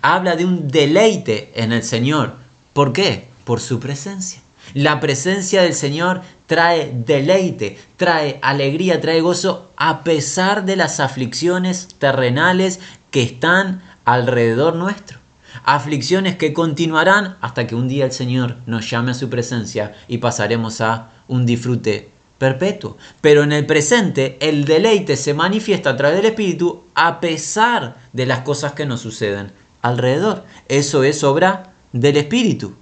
Habla 0.00 0.36
de 0.36 0.44
un 0.44 0.68
deleite 0.68 1.52
en 1.54 1.72
el 1.72 1.82
Señor. 1.82 2.36
¿Por 2.72 2.92
qué? 2.92 3.29
Por 3.50 3.58
su 3.58 3.80
presencia. 3.80 4.40
La 4.74 5.00
presencia 5.00 5.62
del 5.62 5.74
Señor 5.74 6.22
trae 6.46 6.92
deleite, 6.94 7.80
trae 7.96 8.38
alegría, 8.42 9.00
trae 9.00 9.20
gozo 9.20 9.72
a 9.76 10.04
pesar 10.04 10.64
de 10.64 10.76
las 10.76 11.00
aflicciones 11.00 11.88
terrenales 11.98 12.78
que 13.10 13.24
están 13.24 13.82
alrededor 14.04 14.76
nuestro. 14.76 15.18
Aflicciones 15.64 16.36
que 16.36 16.52
continuarán 16.52 17.38
hasta 17.40 17.66
que 17.66 17.74
un 17.74 17.88
día 17.88 18.04
el 18.04 18.12
Señor 18.12 18.58
nos 18.66 18.88
llame 18.88 19.10
a 19.10 19.14
su 19.14 19.28
presencia 19.28 19.96
y 20.06 20.18
pasaremos 20.18 20.80
a 20.80 21.10
un 21.26 21.44
disfrute 21.44 22.08
perpetuo. 22.38 22.98
Pero 23.20 23.42
en 23.42 23.50
el 23.50 23.66
presente 23.66 24.38
el 24.40 24.64
deleite 24.64 25.16
se 25.16 25.34
manifiesta 25.34 25.90
a 25.90 25.96
través 25.96 26.18
del 26.18 26.26
Espíritu 26.26 26.84
a 26.94 27.18
pesar 27.18 27.96
de 28.12 28.26
las 28.26 28.42
cosas 28.42 28.74
que 28.74 28.86
nos 28.86 29.00
suceden 29.00 29.50
alrededor. 29.82 30.44
Eso 30.68 31.02
es 31.02 31.24
obra 31.24 31.72
del 31.92 32.16
Espíritu. 32.16 32.76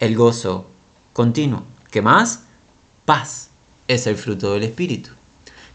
El 0.00 0.16
gozo 0.16 0.66
continuo. 1.12 1.64
¿Qué 1.90 2.02
más? 2.02 2.44
Paz 3.04 3.50
es 3.88 4.06
el 4.06 4.16
fruto 4.16 4.52
del 4.52 4.64
Espíritu. 4.64 5.10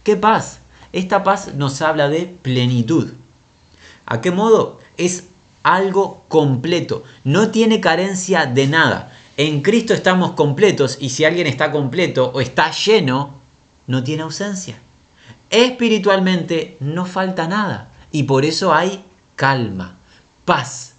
¿Qué 0.04 0.16
paz? 0.16 0.60
Esta 0.94 1.24
paz 1.24 1.54
nos 1.56 1.82
habla 1.82 2.10
de 2.10 2.26
plenitud. 2.42 3.12
¿A 4.06 4.22
qué 4.22 4.32
modo? 4.32 4.80
Es 4.98 5.26
algo 5.64 6.24
completo. 6.28 7.04
No 7.24 7.50
tiene 7.50 7.82
carencia 7.82 8.46
de 8.46 8.68
nada. 8.68 9.12
En 9.38 9.62
Cristo 9.62 9.94
estamos 9.94 10.32
completos 10.32 10.98
y 11.02 11.10
si 11.10 11.26
alguien 11.26 11.48
está 11.48 11.72
completo 11.72 12.32
o 12.34 12.42
está 12.42 12.72
lleno, 12.72 13.40
no 13.88 14.04
tiene 14.04 14.24
ausencia. 14.24 14.78
Espiritualmente 15.50 16.78
no 16.80 17.06
falta 17.06 17.48
nada 17.48 17.92
y 18.12 18.24
por 18.24 18.46
eso 18.46 18.74
hay 18.74 19.04
calma, 19.36 19.98
paz, 20.46 20.93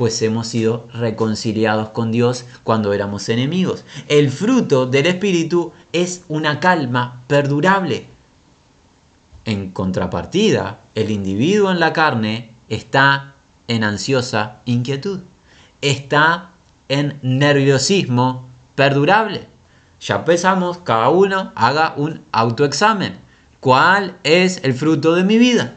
pues 0.00 0.22
hemos 0.22 0.46
sido 0.46 0.88
reconciliados 0.94 1.90
con 1.90 2.10
Dios 2.10 2.46
cuando 2.64 2.94
éramos 2.94 3.28
enemigos. 3.28 3.84
El 4.08 4.30
fruto 4.30 4.86
del 4.86 5.04
Espíritu 5.04 5.74
es 5.92 6.24
una 6.28 6.58
calma 6.58 7.20
perdurable. 7.26 8.06
En 9.44 9.72
contrapartida, 9.72 10.78
el 10.94 11.10
individuo 11.10 11.70
en 11.70 11.80
la 11.80 11.92
carne 11.92 12.54
está 12.70 13.34
en 13.68 13.84
ansiosa 13.84 14.62
inquietud, 14.64 15.20
está 15.82 16.52
en 16.88 17.18
nerviosismo 17.20 18.48
perdurable. 18.76 19.48
Ya 20.00 20.24
pensamos, 20.24 20.78
cada 20.78 21.10
uno 21.10 21.52
haga 21.54 21.92
un 21.98 22.22
autoexamen. 22.32 23.18
¿Cuál 23.60 24.16
es 24.22 24.64
el 24.64 24.72
fruto 24.72 25.14
de 25.14 25.24
mi 25.24 25.36
vida? 25.36 25.74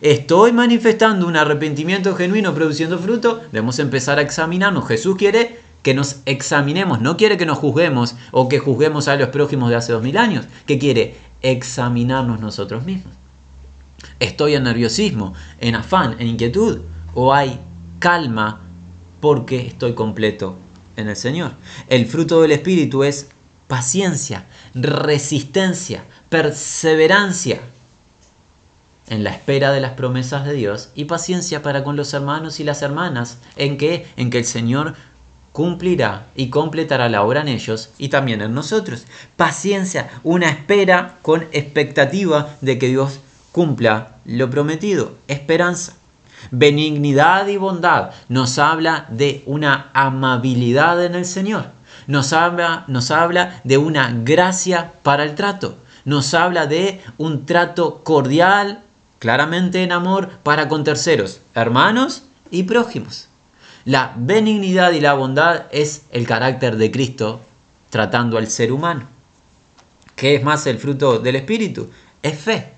¿Estoy 0.00 0.52
manifestando 0.52 1.26
un 1.26 1.36
arrepentimiento 1.36 2.14
genuino 2.14 2.54
produciendo 2.54 2.98
fruto? 2.98 3.40
Debemos 3.52 3.78
empezar 3.78 4.18
a 4.18 4.22
examinarnos. 4.22 4.86
Jesús 4.86 5.16
quiere 5.16 5.58
que 5.82 5.94
nos 5.94 6.16
examinemos, 6.24 7.00
no 7.00 7.16
quiere 7.16 7.36
que 7.36 7.46
nos 7.46 7.58
juzguemos 7.58 8.16
o 8.32 8.48
que 8.48 8.58
juzguemos 8.58 9.08
a 9.08 9.16
los 9.16 9.28
prójimos 9.28 9.70
de 9.70 9.76
hace 9.76 9.92
dos 9.92 10.02
mil 10.02 10.16
años. 10.16 10.46
¿Qué 10.66 10.78
quiere? 10.78 11.16
Examinarnos 11.42 12.40
nosotros 12.40 12.84
mismos. 12.84 13.14
¿Estoy 14.18 14.54
en 14.54 14.64
nerviosismo, 14.64 15.34
en 15.60 15.74
afán, 15.74 16.16
en 16.18 16.26
inquietud? 16.26 16.80
¿O 17.14 17.32
hay 17.32 17.60
calma 17.98 18.62
porque 19.20 19.66
estoy 19.66 19.94
completo 19.94 20.56
en 20.96 21.08
el 21.08 21.16
Señor. 21.16 21.52
El 21.88 22.06
fruto 22.06 22.42
del 22.42 22.52
Espíritu 22.52 23.04
es 23.04 23.28
paciencia, 23.66 24.46
resistencia, 24.74 26.04
perseverancia 26.28 27.60
en 29.08 29.24
la 29.24 29.30
espera 29.30 29.72
de 29.72 29.80
las 29.80 29.92
promesas 29.92 30.44
de 30.44 30.54
Dios 30.54 30.90
y 30.94 31.04
paciencia 31.04 31.62
para 31.62 31.84
con 31.84 31.96
los 31.96 32.12
hermanos 32.14 32.60
y 32.60 32.64
las 32.64 32.82
hermanas 32.82 33.38
en 33.56 33.76
que 33.76 34.06
en 34.16 34.30
que 34.30 34.38
el 34.38 34.44
Señor 34.44 34.94
cumplirá 35.56 36.26
y 36.34 36.50
completará 36.50 37.08
la 37.08 37.22
obra 37.22 37.40
en 37.40 37.48
ellos 37.48 37.88
y 37.96 38.10
también 38.10 38.42
en 38.42 38.52
nosotros. 38.52 39.06
Paciencia, 39.36 40.10
una 40.22 40.50
espera 40.50 41.16
con 41.22 41.46
expectativa 41.52 42.56
de 42.60 42.78
que 42.78 42.88
Dios 42.88 43.20
cumpla 43.52 44.16
lo 44.26 44.50
prometido. 44.50 45.12
Esperanza. 45.28 45.94
Benignidad 46.50 47.46
y 47.46 47.56
bondad 47.56 48.10
nos 48.28 48.58
habla 48.58 49.06
de 49.08 49.42
una 49.46 49.88
amabilidad 49.94 51.02
en 51.02 51.14
el 51.14 51.24
Señor. 51.24 51.70
Nos 52.06 52.34
habla, 52.34 52.84
nos 52.86 53.10
habla 53.10 53.62
de 53.64 53.78
una 53.78 54.12
gracia 54.12 54.92
para 55.02 55.24
el 55.24 55.34
trato. 55.36 55.78
Nos 56.04 56.34
habla 56.34 56.66
de 56.66 57.00
un 57.16 57.46
trato 57.46 58.04
cordial, 58.04 58.82
claramente 59.18 59.82
en 59.82 59.92
amor, 59.92 60.30
para 60.42 60.68
con 60.68 60.84
terceros, 60.84 61.40
hermanos 61.54 62.24
y 62.50 62.64
prójimos. 62.64 63.28
La 63.84 64.12
benignidad 64.16 64.92
y 64.92 65.00
la 65.00 65.14
bondad 65.14 65.66
es 65.70 66.02
el 66.10 66.26
carácter 66.26 66.76
de 66.76 66.90
Cristo 66.90 67.40
tratando 67.90 68.36
al 68.36 68.48
ser 68.48 68.72
humano. 68.72 69.06
¿Qué 70.16 70.34
es 70.34 70.42
más 70.42 70.66
el 70.66 70.78
fruto 70.78 71.18
del 71.18 71.36
Espíritu? 71.36 71.90
Es 72.22 72.38
fe. 72.38 72.72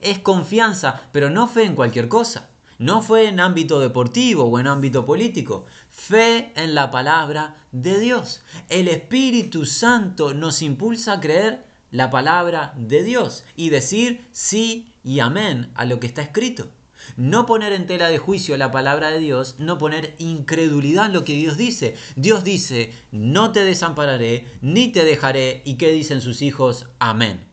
Es 0.00 0.20
confianza, 0.20 1.08
pero 1.12 1.30
no 1.30 1.48
fe 1.48 1.64
en 1.64 1.74
cualquier 1.74 2.08
cosa. 2.08 2.50
No 2.78 3.02
fue 3.02 3.28
en 3.28 3.40
ámbito 3.40 3.80
deportivo 3.80 4.44
o 4.44 4.58
en 4.58 4.66
ámbito 4.66 5.04
político. 5.04 5.64
Fe 5.88 6.52
en 6.56 6.74
la 6.74 6.90
palabra 6.90 7.56
de 7.72 7.98
Dios. 8.00 8.42
El 8.68 8.88
Espíritu 8.88 9.64
Santo 9.64 10.34
nos 10.34 10.60
impulsa 10.60 11.14
a 11.14 11.20
creer 11.20 11.64
la 11.94 12.10
palabra 12.10 12.74
de 12.76 13.04
Dios 13.04 13.44
y 13.54 13.68
decir 13.68 14.26
sí 14.32 14.92
y 15.04 15.20
amén 15.20 15.70
a 15.76 15.84
lo 15.84 16.00
que 16.00 16.08
está 16.08 16.22
escrito. 16.22 16.72
No 17.16 17.46
poner 17.46 17.72
en 17.72 17.86
tela 17.86 18.08
de 18.08 18.18
juicio 18.18 18.56
la 18.56 18.72
palabra 18.72 19.12
de 19.12 19.20
Dios, 19.20 19.60
no 19.60 19.78
poner 19.78 20.16
incredulidad 20.18 21.06
en 21.06 21.12
lo 21.12 21.24
que 21.24 21.34
Dios 21.34 21.56
dice. 21.56 21.94
Dios 22.16 22.42
dice, 22.42 22.92
no 23.12 23.52
te 23.52 23.62
desampararé, 23.62 24.44
ni 24.60 24.88
te 24.88 25.04
dejaré. 25.04 25.62
¿Y 25.64 25.76
qué 25.76 25.92
dicen 25.92 26.20
sus 26.20 26.42
hijos? 26.42 26.88
Amén. 26.98 27.44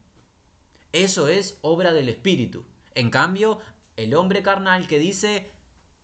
Eso 0.92 1.28
es 1.28 1.60
obra 1.62 1.94
del 1.94 2.10
Espíritu. 2.10 2.66
En 2.96 3.12
cambio, 3.12 3.60
el 3.96 4.16
hombre 4.16 4.42
carnal 4.42 4.88
que 4.88 4.98
dice, 4.98 5.52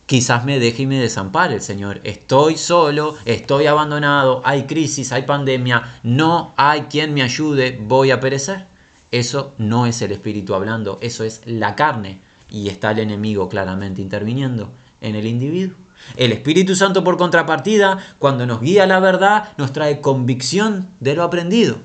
quizás 0.08 0.46
me 0.46 0.58
deje 0.58 0.84
y 0.84 0.88
me 0.88 1.00
desampare 1.00 1.54
el 1.54 1.62
Señor. 1.62 2.00
Estoy 2.04 2.58
solo, 2.58 3.16
estoy 3.26 3.68
abandonado, 3.68 4.42
hay 4.44 4.64
crisis, 4.64 5.12
hay 5.12 5.24
pandemia, 5.24 6.00
no 6.02 6.54
hay 6.56 6.84
quien 6.84 7.14
me 7.14 7.22
ayude, 7.22 7.78
voy 7.80 8.10
a 8.10 8.20
perecer. 8.20 8.66
Eso 9.12 9.54
no 9.58 9.86
es 9.86 10.02
el 10.02 10.12
Espíritu 10.12 10.56
hablando, 10.56 10.98
eso 11.02 11.24
es 11.24 11.42
la 11.46 11.76
carne. 11.76 12.22
Y 12.50 12.70
está 12.70 12.92
el 12.92 13.00
enemigo 13.00 13.50
claramente 13.50 14.02
interviniendo 14.02 14.74
en 15.02 15.16
el 15.16 15.28
individuo. 15.28 15.78
El 16.16 16.32
Espíritu 16.32 16.76
Santo, 16.76 17.04
por 17.04 17.18
contrapartida, 17.18 17.98
cuando 18.18 18.46
nos 18.46 18.62
guía 18.62 18.86
la 18.86 19.00
verdad, 19.00 19.50
nos 19.58 19.74
trae 19.74 20.00
convicción 20.00 20.90
de 21.02 21.16
lo 21.16 21.24
aprendido. 21.24 21.78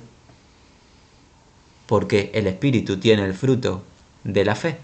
Porque 1.87 2.31
el 2.35 2.47
Espíritu 2.47 2.99
tiene 2.99 3.25
el 3.25 3.35
fruto 3.35 3.83
de 4.23 4.45
la 4.45 4.55
fe. 4.55 4.79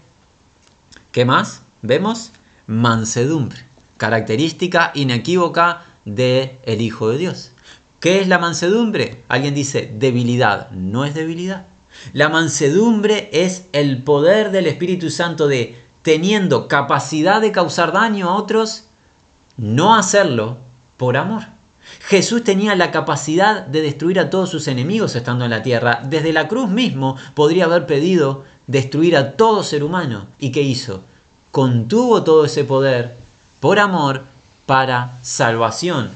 ¿Qué 1.13 1.23
más? 1.23 1.61
Vemos 1.81 2.31
mansedumbre, 2.69 3.65
característica 3.97 4.91
inequívoca 4.93 5.85
del 6.05 6.51
el 6.63 6.81
Hijo 6.81 7.09
de 7.09 7.17
Dios. 7.17 7.51
¿Qué 7.99 8.21
es 8.21 8.27
la 8.27 8.37
mansedumbre? 8.37 9.23
Alguien 9.27 9.55
dice 9.55 9.91
debilidad, 9.97 10.69
no 10.69 11.03
es 11.03 11.15
debilidad. 11.15 11.65
La 12.13 12.29
mansedumbre 12.29 13.31
es 13.33 13.65
el 13.73 14.03
poder 14.03 14.51
del 14.51 14.67
Espíritu 14.67 15.09
Santo 15.09 15.47
de 15.47 15.79
teniendo 16.03 16.67
capacidad 16.67 17.41
de 17.41 17.51
causar 17.51 17.91
daño 17.91 18.29
a 18.29 18.35
otros, 18.35 18.83
no 19.57 19.95
hacerlo 19.95 20.59
por 20.97 21.17
amor. 21.17 21.45
Jesús 22.01 22.43
tenía 22.43 22.75
la 22.75 22.91
capacidad 22.91 23.65
de 23.65 23.81
destruir 23.81 24.19
a 24.19 24.29
todos 24.29 24.51
sus 24.51 24.67
enemigos 24.67 25.15
estando 25.15 25.43
en 25.43 25.51
la 25.51 25.63
tierra. 25.63 26.03
Desde 26.05 26.33
la 26.33 26.47
cruz 26.47 26.69
mismo 26.69 27.17
podría 27.33 27.65
haber 27.65 27.87
pedido 27.87 28.45
destruir 28.67 29.17
a 29.17 29.31
todo 29.33 29.63
ser 29.63 29.83
humano. 29.83 30.27
¿Y 30.37 30.51
qué 30.51 30.61
hizo? 30.61 31.03
Contuvo 31.51 32.23
todo 32.23 32.45
ese 32.45 32.63
poder 32.63 33.17
por 33.59 33.79
amor 33.79 34.23
para 34.65 35.17
salvación 35.23 36.11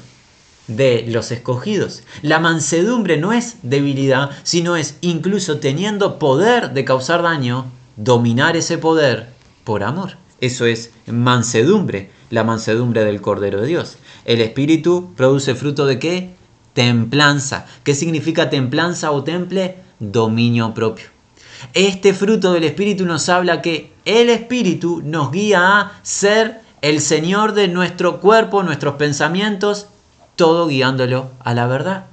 de 0.68 1.04
los 1.08 1.30
escogidos. 1.30 2.02
La 2.22 2.38
mansedumbre 2.38 3.16
no 3.16 3.32
es 3.32 3.56
debilidad, 3.62 4.30
sino 4.44 4.76
es 4.76 4.96
incluso 5.00 5.58
teniendo 5.58 6.18
poder 6.18 6.72
de 6.72 6.84
causar 6.84 7.22
daño, 7.22 7.66
dominar 7.96 8.56
ese 8.56 8.78
poder 8.78 9.28
por 9.64 9.82
amor. 9.82 10.16
Eso 10.40 10.66
es 10.66 10.90
mansedumbre, 11.06 12.10
la 12.30 12.44
mansedumbre 12.44 13.04
del 13.04 13.20
Cordero 13.20 13.60
de 13.60 13.66
Dios. 13.66 13.98
El 14.24 14.40
Espíritu 14.40 15.12
produce 15.16 15.54
fruto 15.54 15.86
de 15.86 15.98
qué? 15.98 16.34
Templanza. 16.72 17.66
¿Qué 17.82 17.94
significa 17.94 18.50
templanza 18.50 19.10
o 19.10 19.24
temple? 19.24 19.78
Dominio 19.98 20.74
propio. 20.74 21.13
Este 21.72 22.12
fruto 22.14 22.52
del 22.52 22.64
Espíritu 22.64 23.06
nos 23.06 23.28
habla 23.28 23.62
que 23.62 23.92
el 24.04 24.28
Espíritu 24.30 25.02
nos 25.04 25.32
guía 25.32 25.78
a 25.78 25.92
ser 26.02 26.60
el 26.82 27.00
Señor 27.00 27.54
de 27.54 27.68
nuestro 27.68 28.20
cuerpo, 28.20 28.62
nuestros 28.62 28.96
pensamientos, 28.96 29.86
todo 30.36 30.66
guiándolo 30.66 31.30
a 31.42 31.54
la 31.54 31.66
verdad. 31.66 32.06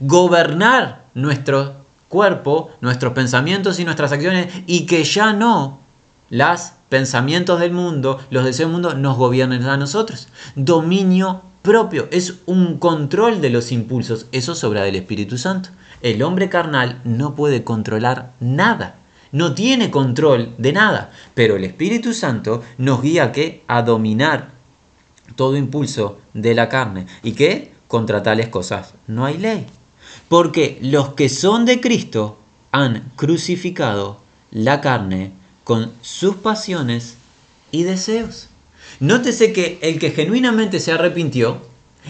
Gobernar 0.00 1.04
nuestro 1.14 1.74
cuerpo, 2.08 2.70
nuestros 2.80 3.12
pensamientos 3.12 3.78
y 3.80 3.84
nuestras 3.84 4.12
acciones 4.12 4.48
y 4.66 4.86
que 4.86 5.04
ya 5.04 5.32
no 5.32 5.80
los 6.30 6.72
pensamientos 6.88 7.60
del 7.60 7.72
mundo, 7.72 8.18
los 8.30 8.44
deseos 8.44 8.70
del 8.70 8.72
mundo 8.72 8.94
nos 8.94 9.16
gobiernen 9.16 9.64
a 9.64 9.76
nosotros. 9.76 10.28
Dominio 10.54 11.42
propio 11.62 12.08
es 12.10 12.34
un 12.46 12.78
control 12.78 13.40
de 13.40 13.50
los 13.50 13.72
impulsos, 13.72 14.26
eso 14.32 14.54
sobra 14.54 14.82
del 14.82 14.96
Espíritu 14.96 15.38
Santo. 15.38 15.70
El 16.04 16.22
hombre 16.22 16.50
carnal 16.50 17.00
no 17.04 17.34
puede 17.34 17.64
controlar 17.64 18.34
nada, 18.38 18.96
no 19.32 19.54
tiene 19.54 19.90
control 19.90 20.54
de 20.58 20.74
nada, 20.74 21.10
pero 21.32 21.56
el 21.56 21.64
Espíritu 21.64 22.12
Santo 22.12 22.62
nos 22.76 23.00
guía 23.00 23.32
que 23.32 23.62
a 23.68 23.80
dominar 23.80 24.50
todo 25.34 25.56
impulso 25.56 26.18
de 26.34 26.54
la 26.54 26.68
carne 26.68 27.06
y 27.22 27.32
que 27.32 27.72
contra 27.88 28.22
tales 28.22 28.48
cosas 28.48 28.92
no 29.06 29.24
hay 29.24 29.38
ley. 29.38 29.64
Porque 30.28 30.78
los 30.82 31.14
que 31.14 31.30
son 31.30 31.64
de 31.64 31.80
Cristo 31.80 32.36
han 32.70 33.10
crucificado 33.16 34.20
la 34.50 34.82
carne 34.82 35.32
con 35.64 35.90
sus 36.02 36.36
pasiones 36.36 37.16
y 37.70 37.84
deseos. 37.84 38.50
Nótese 39.00 39.54
que 39.54 39.78
el 39.80 39.98
que 39.98 40.10
genuinamente 40.10 40.80
se 40.80 40.92
arrepintió, 40.92 41.62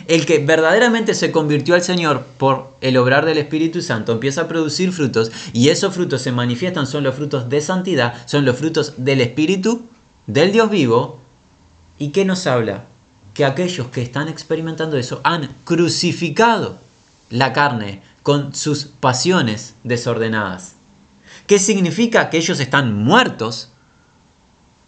el 0.07 0.26
que 0.26 0.38
verdaderamente 0.38 1.14
se 1.14 1.30
convirtió 1.30 1.74
al 1.74 1.83
Señor 1.83 2.24
por 2.38 2.76
el 2.80 2.96
obrar 2.96 3.24
del 3.24 3.38
Espíritu 3.38 3.80
Santo, 3.80 4.12
empieza 4.12 4.42
a 4.42 4.48
producir 4.48 4.92
frutos 4.92 5.30
y 5.52 5.68
esos 5.68 5.94
frutos 5.94 6.22
se 6.22 6.33
manifiestan, 6.33 6.87
son 6.87 7.04
los 7.04 7.14
frutos 7.14 7.48
de 7.48 7.61
santidad, 7.61 8.26
son 8.26 8.44
los 8.44 8.57
frutos 8.57 8.94
del 8.96 9.20
Espíritu, 9.20 9.87
del 10.26 10.52
Dios 10.52 10.70
vivo. 10.70 11.20
¿Y 11.98 12.09
qué 12.09 12.24
nos 12.24 12.46
habla? 12.46 12.85
Que 13.35 13.44
aquellos 13.44 13.88
que 13.88 14.02
están 14.02 14.28
experimentando 14.28 14.96
eso 14.96 15.20
han 15.24 15.50
crucificado 15.64 16.78
la 17.30 17.52
carne 17.52 18.02
con 18.22 18.54
sus 18.54 18.85
pasiones 18.85 19.74
desordenadas. 19.85 20.74
¿Qué 21.46 21.59
significa? 21.59 22.30
Que 22.30 22.38
ellos 22.38 22.59
están 22.59 22.94
muertos 22.94 23.70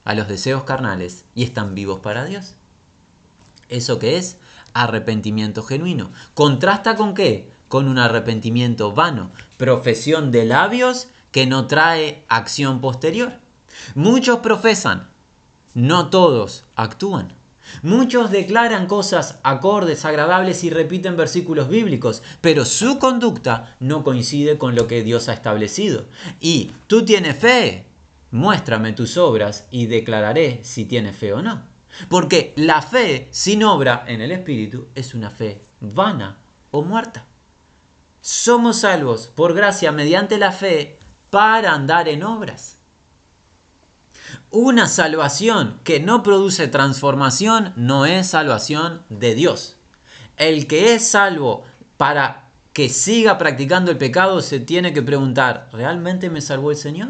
a 0.05 0.15
los 0.15 0.29
deseos 0.29 0.65
carnales 0.65 1.25
y 1.35 1.43
están 1.43 1.75
vivos 1.75 2.01
para 2.01 2.25
Dios. 2.25 2.55
¿Eso 3.69 3.99
qué 3.99 4.17
es? 4.17 4.39
Arrepentimiento 4.79 5.63
genuino. 5.63 6.11
¿Contrasta 6.35 6.97
con 6.97 7.15
qué? 7.15 7.51
Con 7.69 7.89
un 7.89 7.99
arrepentimiento 7.99 8.93
vano, 8.93 9.31
profesión 9.57 10.31
de 10.31 10.45
labios 10.45 11.09
que 11.33 11.47
no 11.47 11.67
trae 11.67 12.25
acción 12.29 12.83
posterior. 12.83 13.39
Muchos 13.95 14.41
profesan, 14.41 15.09
no 15.75 16.11
todos 16.11 16.65
actúan. 16.77 17.33
Muchos 17.83 18.31
declaran 18.31 18.87
cosas 18.87 19.39
acordes, 19.43 20.05
agradables 20.05 20.63
y 20.63 20.71
repiten 20.71 21.17
versículos 21.17 21.69
bíblicos, 21.69 22.23
pero 22.43 22.67
su 22.67 22.99
conducta 22.99 23.77
no 23.81 24.05
coincide 24.05 24.59
con 24.59 24.75
lo 24.75 24.87
que 24.87 25.03
Dios 25.03 25.31
ha 25.31 25.33
establecido. 25.33 26.05
Y 26.39 26.71
tú 26.87 27.05
tienes 27.07 27.39
fe, 27.39 27.87
muéstrame 28.31 28.93
tus 28.93 29.17
obras 29.17 29.69
y 29.71 29.87
declararé 29.87 30.61
si 30.65 30.85
tienes 30.85 31.17
fe 31.17 31.33
o 31.33 31.41
no. 31.41 31.76
Porque 32.09 32.53
la 32.57 32.83
fe 32.83 33.29
sin 33.31 33.65
obra 33.65 34.05
en 34.07 34.21
el 34.21 34.33
Espíritu 34.33 34.89
es 34.95 35.15
una 35.15 35.31
fe 35.31 35.61
vana 35.81 36.39
o 36.71 36.83
muerta. 36.83 37.25
Somos 38.21 38.81
salvos 38.81 39.29
por 39.29 39.55
gracia 39.55 39.93
mediante 39.93 40.39
la 40.39 40.53
fe 40.53 40.99
para 41.31 41.73
andar 41.73 42.09
en 42.09 42.23
obras. 42.23 42.79
Una 44.51 44.89
salvación 44.89 45.81
que 45.85 46.01
no 46.01 46.23
produce 46.23 46.67
transformación 46.69 47.73
no 47.77 48.07
es 48.07 48.27
salvación 48.27 49.03
de 49.09 49.35
Dios. 49.35 49.77
El 50.37 50.67
que 50.67 50.95
es 50.95 51.07
salvo 51.07 51.65
para 51.97 52.51
que 52.73 52.89
siga 52.89 53.39
practicando 53.39 53.91
el 53.91 53.99
pecado 53.99 54.43
se 54.43 54.61
tiene 54.61 54.93
que 54.93 55.03
preguntar, 55.03 55.69
¿realmente 55.73 56.29
me 56.29 56.41
salvó 56.41 56.73
el 56.73 56.77
Señor? 56.77 57.09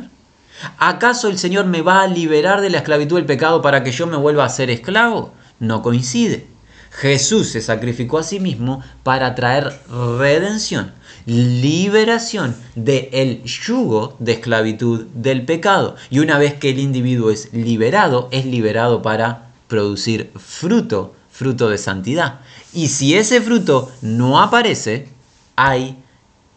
¿Acaso 0.78 1.28
el 1.28 1.38
Señor 1.38 1.66
me 1.66 1.82
va 1.82 2.02
a 2.02 2.06
liberar 2.06 2.60
de 2.60 2.70
la 2.70 2.78
esclavitud 2.78 3.16
del 3.16 3.26
pecado 3.26 3.62
para 3.62 3.82
que 3.84 3.92
yo 3.92 4.06
me 4.06 4.16
vuelva 4.16 4.44
a 4.44 4.48
ser 4.48 4.70
esclavo? 4.70 5.32
No 5.58 5.82
coincide. 5.82 6.46
Jesús 6.90 7.48
se 7.48 7.60
sacrificó 7.60 8.18
a 8.18 8.22
sí 8.22 8.40
mismo 8.40 8.82
para 9.02 9.34
traer 9.34 9.80
redención 10.18 10.92
liberación 11.26 12.54
del 12.76 13.42
yugo 13.42 14.16
de 14.20 14.32
esclavitud 14.32 15.06
del 15.12 15.44
pecado. 15.44 15.96
Y 16.08 16.20
una 16.20 16.38
vez 16.38 16.54
que 16.54 16.70
el 16.70 16.78
individuo 16.78 17.30
es 17.30 17.52
liberado, 17.52 18.28
es 18.30 18.46
liberado 18.46 19.02
para 19.02 19.50
producir 19.66 20.30
fruto, 20.36 21.14
fruto 21.30 21.68
de 21.68 21.78
santidad. 21.78 22.40
Y 22.72 22.88
si 22.88 23.16
ese 23.16 23.40
fruto 23.40 23.90
no 24.00 24.40
aparece, 24.40 25.08
hay 25.56 25.98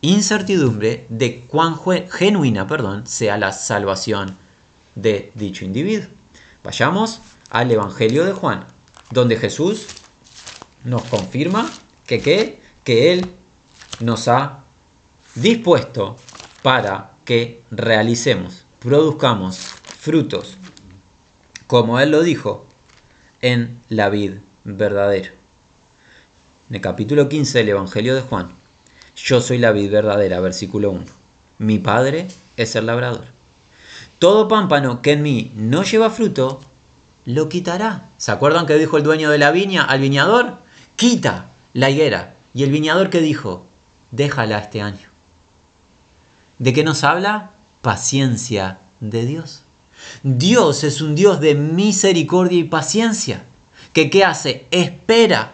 incertidumbre 0.02 1.06
de 1.10 1.42
cuán 1.42 1.76
genuina 2.10 2.68
perdón, 2.68 3.08
sea 3.08 3.38
la 3.38 3.52
salvación 3.52 4.38
de 4.96 5.32
dicho 5.36 5.66
individuo. 5.66 6.08
Vayamos 6.64 7.22
al 7.50 7.72
Evangelio 7.72 8.26
de 8.26 8.34
Juan, 8.34 8.66
donde 9.12 9.38
Jesús 9.38 9.88
nos 10.84 11.04
confirma 11.04 11.70
que, 12.06 12.22
que, 12.22 12.62
que 12.84 13.14
Él 13.14 13.30
nos 14.00 14.28
ha 14.28 14.60
dispuesto 15.36 16.18
para 16.64 17.12
que 17.26 17.62
realicemos, 17.72 18.66
produzcamos 18.80 19.58
frutos, 20.00 20.58
como 21.68 22.00
Él 22.00 22.12
lo 22.12 22.24
dijo, 22.24 22.66
en 23.42 23.80
la 23.90 24.10
vid 24.10 24.36
verdadera. 24.64 25.32
En 26.70 26.76
el 26.76 26.82
capítulo 26.82 27.30
15 27.30 27.60
del 27.60 27.70
Evangelio 27.70 28.16
de 28.16 28.22
Juan, 28.22 28.59
yo 29.24 29.42
soy 29.42 29.58
la 29.58 29.72
vid 29.72 29.92
verdadera, 29.92 30.40
versículo 30.40 30.92
1. 30.92 31.06
Mi 31.60 31.80
Padre 31.80 32.28
es 32.58 32.76
el 32.76 32.86
labrador. 32.86 33.26
Todo 34.18 34.48
pámpano 34.48 35.02
que 35.02 35.14
en 35.14 35.24
mí 35.24 35.52
no 35.56 35.84
lleva 35.84 36.10
fruto, 36.10 36.62
lo 37.26 37.50
quitará. 37.50 38.06
¿Se 38.18 38.32
acuerdan 38.32 38.66
que 38.66 38.78
dijo 38.78 38.98
el 38.98 39.04
dueño 39.04 39.30
de 39.30 39.38
la 39.38 39.52
viña 39.52 39.84
al 39.84 40.02
viñador? 40.02 40.58
Quita 40.96 41.50
la 41.74 41.90
higuera. 41.90 42.36
Y 42.54 42.64
el 42.64 42.72
viñador 42.72 43.10
que 43.10 43.22
dijo, 43.22 43.66
déjala 44.12 44.60
este 44.60 44.82
año. 44.82 45.08
¿De 46.58 46.74
qué 46.74 46.84
nos 46.84 47.04
habla? 47.04 47.52
Paciencia 47.82 48.80
de 49.00 49.26
Dios. 49.26 49.64
Dios 50.24 50.84
es 50.84 51.02
un 51.02 51.16
Dios 51.16 51.40
de 51.40 51.56
misericordia 51.56 52.60
y 52.60 52.64
paciencia. 52.64 53.44
¿Que 53.94 54.10
qué 54.10 54.26
hace? 54.26 54.68
Espera 54.72 55.54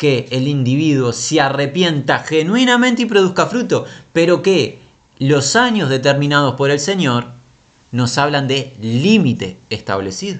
que 0.00 0.28
el 0.30 0.48
individuo 0.48 1.12
se 1.12 1.42
arrepienta 1.42 2.20
genuinamente 2.20 3.02
y 3.02 3.04
produzca 3.04 3.44
fruto, 3.44 3.84
pero 4.14 4.40
que 4.40 4.78
los 5.18 5.56
años 5.56 5.90
determinados 5.90 6.54
por 6.54 6.70
el 6.70 6.80
Señor 6.80 7.26
nos 7.92 8.16
hablan 8.16 8.48
de 8.48 8.72
límite 8.80 9.58
establecido. 9.68 10.38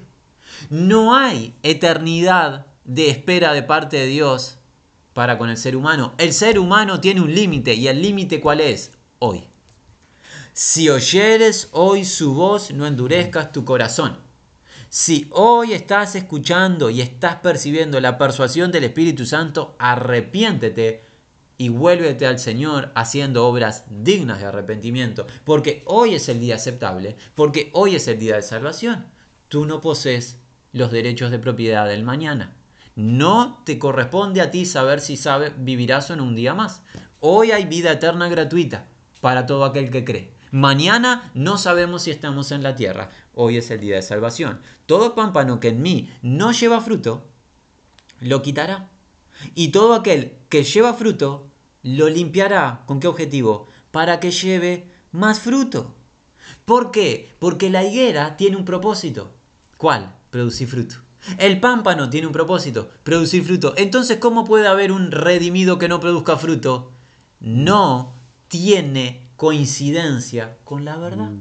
No 0.70 1.14
hay 1.14 1.52
eternidad 1.62 2.68
de 2.86 3.10
espera 3.10 3.52
de 3.52 3.62
parte 3.62 3.98
de 3.98 4.06
Dios 4.06 4.56
para 5.12 5.36
con 5.36 5.50
el 5.50 5.58
ser 5.58 5.76
humano. 5.76 6.14
El 6.16 6.32
ser 6.32 6.58
humano 6.58 7.00
tiene 7.00 7.20
un 7.20 7.34
límite 7.34 7.74
y 7.74 7.86
el 7.86 8.00
límite 8.00 8.40
cuál 8.40 8.62
es? 8.62 8.92
Hoy. 9.18 9.42
Si 10.54 10.88
oyeres 10.88 11.68
hoy 11.72 12.06
su 12.06 12.32
voz, 12.32 12.70
no 12.70 12.86
endurezcas 12.86 13.52
tu 13.52 13.66
corazón. 13.66 14.29
Si 14.92 15.28
hoy 15.30 15.72
estás 15.72 16.16
escuchando 16.16 16.90
y 16.90 17.00
estás 17.00 17.36
percibiendo 17.36 18.00
la 18.00 18.18
persuasión 18.18 18.72
del 18.72 18.82
Espíritu 18.82 19.24
Santo, 19.24 19.76
arrepiéntete 19.78 21.00
y 21.58 21.68
vuélvete 21.68 22.26
al 22.26 22.40
Señor 22.40 22.90
haciendo 22.96 23.46
obras 23.46 23.84
dignas 23.88 24.40
de 24.40 24.46
arrepentimiento, 24.46 25.28
porque 25.44 25.84
hoy 25.86 26.16
es 26.16 26.28
el 26.28 26.40
día 26.40 26.56
aceptable, 26.56 27.14
porque 27.36 27.70
hoy 27.72 27.94
es 27.94 28.08
el 28.08 28.18
día 28.18 28.34
de 28.34 28.42
salvación. 28.42 29.06
Tú 29.46 29.64
no 29.64 29.80
posees 29.80 30.38
los 30.72 30.90
derechos 30.90 31.30
de 31.30 31.38
propiedad 31.38 31.86
del 31.86 32.02
mañana. 32.02 32.56
No 32.96 33.62
te 33.64 33.78
corresponde 33.78 34.40
a 34.40 34.50
ti 34.50 34.66
saber 34.66 34.98
si 34.98 35.16
sabe, 35.16 35.54
vivirás 35.56 36.10
o 36.10 36.14
en 36.14 36.20
un 36.20 36.34
día 36.34 36.52
más. 36.52 36.82
Hoy 37.20 37.52
hay 37.52 37.64
vida 37.64 37.92
eterna 37.92 38.28
gratuita 38.28 38.88
para 39.20 39.46
todo 39.46 39.64
aquel 39.64 39.88
que 39.92 40.04
cree. 40.04 40.39
Mañana 40.52 41.30
no 41.34 41.58
sabemos 41.58 42.02
si 42.02 42.10
estamos 42.10 42.50
en 42.50 42.62
la 42.62 42.74
tierra. 42.74 43.10
Hoy 43.34 43.56
es 43.56 43.70
el 43.70 43.80
día 43.80 43.96
de 43.96 44.02
salvación. 44.02 44.60
Todo 44.86 45.14
pámpano 45.14 45.60
que 45.60 45.68
en 45.68 45.80
mí 45.80 46.10
no 46.22 46.50
lleva 46.50 46.80
fruto, 46.80 47.28
lo 48.20 48.42
quitará. 48.42 48.90
Y 49.54 49.68
todo 49.68 49.94
aquel 49.94 50.34
que 50.48 50.64
lleva 50.64 50.94
fruto, 50.94 51.48
lo 51.82 52.08
limpiará. 52.08 52.82
¿Con 52.86 52.98
qué 52.98 53.06
objetivo? 53.06 53.66
Para 53.92 54.18
que 54.18 54.32
lleve 54.32 54.88
más 55.12 55.40
fruto. 55.40 55.94
¿Por 56.64 56.90
qué? 56.90 57.32
Porque 57.38 57.70
la 57.70 57.84
higuera 57.84 58.36
tiene 58.36 58.56
un 58.56 58.64
propósito. 58.64 59.32
¿Cuál? 59.76 60.14
Producir 60.30 60.68
fruto. 60.68 60.96
El 61.38 61.60
pámpano 61.60 62.10
tiene 62.10 62.26
un 62.26 62.32
propósito, 62.32 62.90
producir 63.02 63.44
fruto. 63.44 63.74
Entonces, 63.76 64.18
¿cómo 64.18 64.44
puede 64.44 64.66
haber 64.66 64.90
un 64.90 65.10
redimido 65.10 65.78
que 65.78 65.88
no 65.88 66.00
produzca 66.00 66.36
fruto? 66.36 66.90
No 67.40 68.12
tiene 68.48 69.29
coincidencia 69.40 70.58
con 70.64 70.84
la 70.84 70.98
verdad. 70.98 71.30
Mm. 71.30 71.40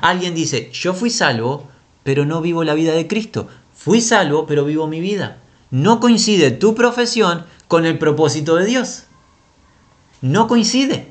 Alguien 0.00 0.32
dice, 0.32 0.70
yo 0.72 0.94
fui 0.94 1.10
salvo, 1.10 1.66
pero 2.04 2.24
no 2.24 2.40
vivo 2.40 2.62
la 2.62 2.74
vida 2.74 2.92
de 2.92 3.08
Cristo. 3.08 3.48
Fui 3.74 4.00
salvo, 4.00 4.46
pero 4.46 4.64
vivo 4.64 4.86
mi 4.86 5.00
vida. 5.00 5.38
No 5.72 5.98
coincide 5.98 6.52
tu 6.52 6.76
profesión 6.76 7.44
con 7.66 7.84
el 7.84 7.98
propósito 7.98 8.54
de 8.54 8.66
Dios. 8.66 9.06
No 10.20 10.46
coincide. 10.46 11.08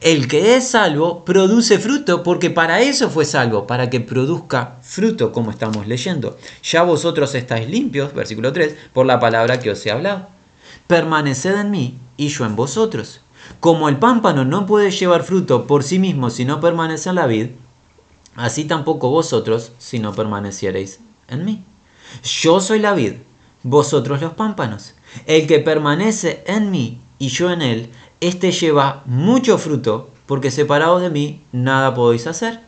El 0.00 0.28
que 0.28 0.56
es 0.56 0.66
salvo 0.68 1.26
produce 1.26 1.78
fruto 1.78 2.22
porque 2.22 2.48
para 2.48 2.80
eso 2.80 3.10
fue 3.10 3.26
salvo, 3.26 3.66
para 3.66 3.90
que 3.90 4.00
produzca 4.00 4.78
fruto, 4.80 5.30
como 5.30 5.50
estamos 5.50 5.86
leyendo. 5.86 6.38
Ya 6.62 6.84
vosotros 6.84 7.34
estáis 7.34 7.68
limpios, 7.68 8.14
versículo 8.14 8.54
3, 8.54 8.76
por 8.94 9.04
la 9.04 9.20
palabra 9.20 9.60
que 9.60 9.70
os 9.70 9.84
he 9.84 9.90
hablado. 9.90 10.26
Permaneced 10.86 11.54
en 11.54 11.70
mí 11.70 11.98
y 12.16 12.28
yo 12.28 12.46
en 12.46 12.56
vosotros. 12.56 13.20
Como 13.58 13.88
el 13.88 13.98
pámpano 13.98 14.44
no 14.44 14.66
puede 14.66 14.90
llevar 14.90 15.24
fruto 15.24 15.66
por 15.66 15.82
sí 15.82 15.98
mismo 15.98 16.30
si 16.30 16.44
no 16.44 16.60
permanece 16.60 17.08
en 17.08 17.16
la 17.16 17.26
vid, 17.26 17.48
así 18.36 18.64
tampoco 18.64 19.10
vosotros 19.10 19.72
si 19.78 19.98
no 19.98 20.14
permaneciereis 20.14 21.00
en 21.28 21.44
mí. 21.44 21.64
Yo 22.22 22.60
soy 22.60 22.78
la 22.78 22.94
vid, 22.94 23.14
vosotros 23.62 24.20
los 24.20 24.34
pámpanos. 24.34 24.94
El 25.26 25.46
que 25.46 25.58
permanece 25.58 26.44
en 26.46 26.70
mí 26.70 27.00
y 27.18 27.28
yo 27.28 27.50
en 27.50 27.62
él, 27.62 27.90
éste 28.20 28.52
lleva 28.52 29.02
mucho 29.04 29.58
fruto, 29.58 30.10
porque 30.26 30.50
separados 30.50 31.02
de 31.02 31.10
mí 31.10 31.42
nada 31.52 31.94
podéis 31.94 32.26
hacer. 32.26 32.60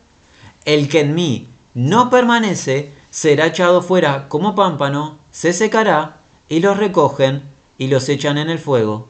El 0.65 0.89
que 0.89 1.01
en 1.01 1.15
mí 1.15 1.49
no 1.75 2.11
permanece 2.11 2.93
será 3.11 3.47
echado 3.47 3.83
fuera 3.83 4.29
como 4.29 4.55
pámpano, 4.55 5.19
se 5.31 5.53
secará, 5.53 6.19
y 6.49 6.61
los 6.61 6.77
recogen 6.77 7.43
y 7.79 7.87
los 7.87 8.09
echan 8.09 8.37
en 8.37 8.51
el 8.51 8.59
fuego 8.59 9.09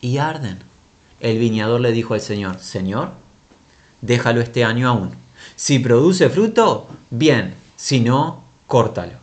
y 0.00 0.18
arden. 0.18 0.58
El 1.20 1.38
viñador 1.38 1.80
le 1.80 1.92
dijo 1.92 2.14
al 2.14 2.20
Señor, 2.20 2.60
Señor, 2.60 3.12
déjalo 4.00 4.40
este 4.40 4.64
año 4.64 4.88
aún. 4.88 5.12
Si 5.56 5.78
produce 5.78 6.28
fruto, 6.28 6.88
bien, 7.10 7.54
si 7.76 8.00
no, 8.00 8.44
córtalo. 8.66 9.18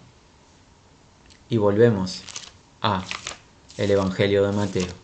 Y 1.49 1.57
volvemos 1.57 2.21
a 2.81 3.03
el 3.77 3.91
Evangelio 3.91 4.45
de 4.45 4.51
Mateo 4.51 5.03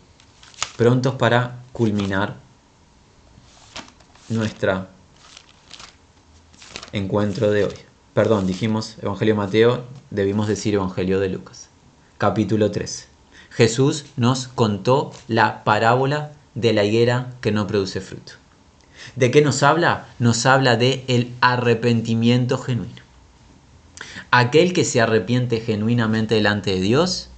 prontos 0.80 1.16
para 1.16 1.60
culminar 1.74 2.38
nuestro 4.30 4.88
encuentro 6.94 7.52
de 7.52 7.66
hoy. 7.66 7.74
Perdón, 8.14 8.48
dijimos 8.48 8.96
Evangelio 9.02 9.34
de 9.34 9.38
Mateo, 9.40 9.84
debimos 10.10 10.48
decir 10.48 10.76
Evangelio 10.76 11.20
de 11.20 11.28
Lucas. 11.28 11.68
Capítulo 12.18 12.72
3. 12.72 13.10
Jesús 13.50 14.06
nos 14.16 14.48
contó 14.48 15.12
la 15.28 15.66
parábola 15.66 16.32
de 16.56 16.74
la 16.74 16.84
higuera 16.84 17.34
que 17.42 17.52
no 17.52 17.68
produce 17.68 18.02
fruto. 18.02 18.34
¿De 19.16 19.32
qué 19.32 19.42
nos 19.42 19.64
habla? 19.64 20.08
Nos 20.20 20.46
habla 20.46 20.76
de 20.76 21.04
el 21.08 21.32
arrepentimiento 21.42 22.58
genuino. 22.58 23.02
Aquel 24.32 24.74
que 24.74 24.86
se 24.86 25.02
arrepiente 25.02 25.62
genuinamente 25.62 26.36
delante 26.36 26.72
de 26.72 26.82
Dios 26.82 27.30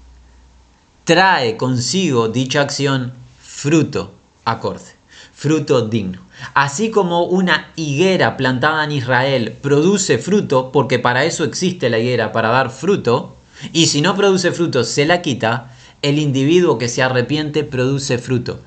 trae 1.03 1.57
consigo 1.57 2.27
dicha 2.27 2.61
acción 2.61 3.13
fruto 3.41 4.13
acorde, 4.45 4.95
fruto 5.33 5.87
digno. 5.87 6.19
Así 6.53 6.89
como 6.89 7.23
una 7.23 7.71
higuera 7.75 8.35
plantada 8.37 8.83
en 8.83 8.91
Israel 8.91 9.55
produce 9.61 10.17
fruto, 10.17 10.71
porque 10.71 10.99
para 10.99 11.25
eso 11.25 11.43
existe 11.43 11.89
la 11.89 11.99
higuera, 11.99 12.31
para 12.31 12.49
dar 12.49 12.71
fruto, 12.71 13.35
y 13.71 13.87
si 13.87 14.01
no 14.01 14.15
produce 14.15 14.51
fruto 14.51 14.83
se 14.83 15.05
la 15.05 15.21
quita, 15.21 15.71
el 16.01 16.17
individuo 16.17 16.79
que 16.79 16.89
se 16.89 17.03
arrepiente 17.03 17.63
produce 17.63 18.17
fruto. 18.17 18.61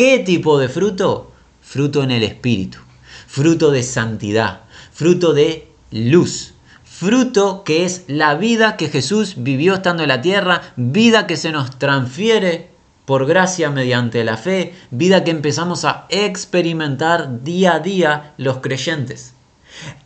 ¿Qué 0.00 0.18
tipo 0.18 0.58
de 0.58 0.70
fruto? 0.70 1.30
Fruto 1.60 2.02
en 2.02 2.10
el 2.10 2.22
espíritu, 2.22 2.78
fruto 3.26 3.70
de 3.70 3.82
santidad, 3.82 4.62
fruto 4.94 5.34
de 5.34 5.68
luz, 5.90 6.54
fruto 6.84 7.64
que 7.64 7.84
es 7.84 8.04
la 8.06 8.34
vida 8.34 8.78
que 8.78 8.88
Jesús 8.88 9.34
vivió 9.36 9.74
estando 9.74 10.02
en 10.02 10.08
la 10.08 10.22
tierra, 10.22 10.72
vida 10.76 11.26
que 11.26 11.36
se 11.36 11.52
nos 11.52 11.78
transfiere 11.78 12.70
por 13.04 13.26
gracia 13.26 13.68
mediante 13.68 14.24
la 14.24 14.38
fe, 14.38 14.72
vida 14.90 15.22
que 15.22 15.32
empezamos 15.32 15.84
a 15.84 16.06
experimentar 16.08 17.44
día 17.44 17.74
a 17.74 17.80
día 17.80 18.32
los 18.38 18.60
creyentes. 18.60 19.34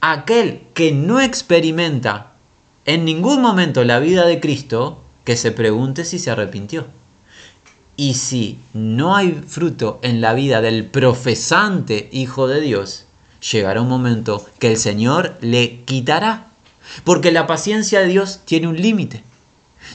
Aquel 0.01 0.63
que 0.75 0.91
no 0.91 1.21
experimenta 1.21 2.33
en 2.85 3.05
ningún 3.05 3.41
momento 3.41 3.85
la 3.85 4.01
vida 4.01 4.27
de 4.27 4.41
Cristo, 4.41 5.05
que 5.23 5.37
se 5.37 5.53
pregunte 5.53 6.05
si 6.05 6.19
se 6.19 6.33
arrepintió. 6.33 6.85
Y 7.97 8.15
si 8.15 8.59
no 8.73 9.15
hay 9.15 9.41
fruto 9.47 10.01
en 10.03 10.21
la 10.21 10.35
vida 10.35 10.61
del 10.61 10.87
profesante 10.87 12.09
Hijo 12.13 12.49
de 12.49 12.61
Dios, 12.61 13.07
llegará 13.53 13.81
un 13.83 13.89
momento 13.89 14.45
que 14.59 14.71
el 14.71 14.79
Señor 14.79 15.37
le 15.41 15.83
quitará. 15.85 16.49
Porque 17.05 17.33
la 17.33 17.47
paciencia 17.47 18.01
de 18.01 18.09
Dios 18.09 18.41
tiene 18.45 18.69
un 18.69 18.77
límite. 18.77 19.23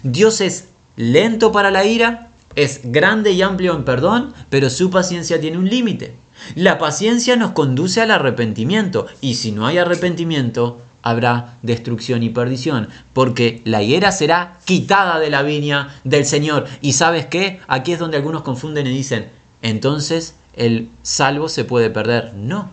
Dios 0.03 0.41
es 0.41 0.69
lento 0.95 1.51
para 1.51 1.71
la 1.71 1.85
ira 1.85 2.29
es 2.55 2.81
grande 2.83 3.31
y 3.31 3.41
amplio 3.41 3.75
en 3.75 3.85
perdón, 3.85 4.33
pero 4.49 4.69
su 4.69 4.89
paciencia 4.89 5.39
tiene 5.39 5.57
un 5.57 5.69
límite. 5.69 6.15
La 6.55 6.77
paciencia 6.77 7.35
nos 7.35 7.51
conduce 7.51 8.01
al 8.01 8.11
arrepentimiento 8.11 9.07
y 9.21 9.35
si 9.35 9.51
no 9.51 9.67
hay 9.67 9.77
arrepentimiento, 9.77 10.81
habrá 11.01 11.57
destrucción 11.61 12.23
y 12.23 12.29
perdición, 12.29 12.89
porque 13.13 13.61
la 13.65 13.81
higuera 13.83 14.11
será 14.11 14.57
quitada 14.65 15.19
de 15.19 15.29
la 15.29 15.41
viña 15.41 15.95
del 16.03 16.25
Señor. 16.25 16.67
¿Y 16.81 16.93
sabes 16.93 17.25
qué? 17.25 17.59
Aquí 17.67 17.93
es 17.93 17.99
donde 17.99 18.17
algunos 18.17 18.43
confunden 18.43 18.87
y 18.87 18.91
dicen, 18.91 19.29
entonces 19.61 20.35
el 20.53 20.89
salvo 21.01 21.49
se 21.49 21.65
puede 21.65 21.89
perder. 21.89 22.33
No. 22.35 22.71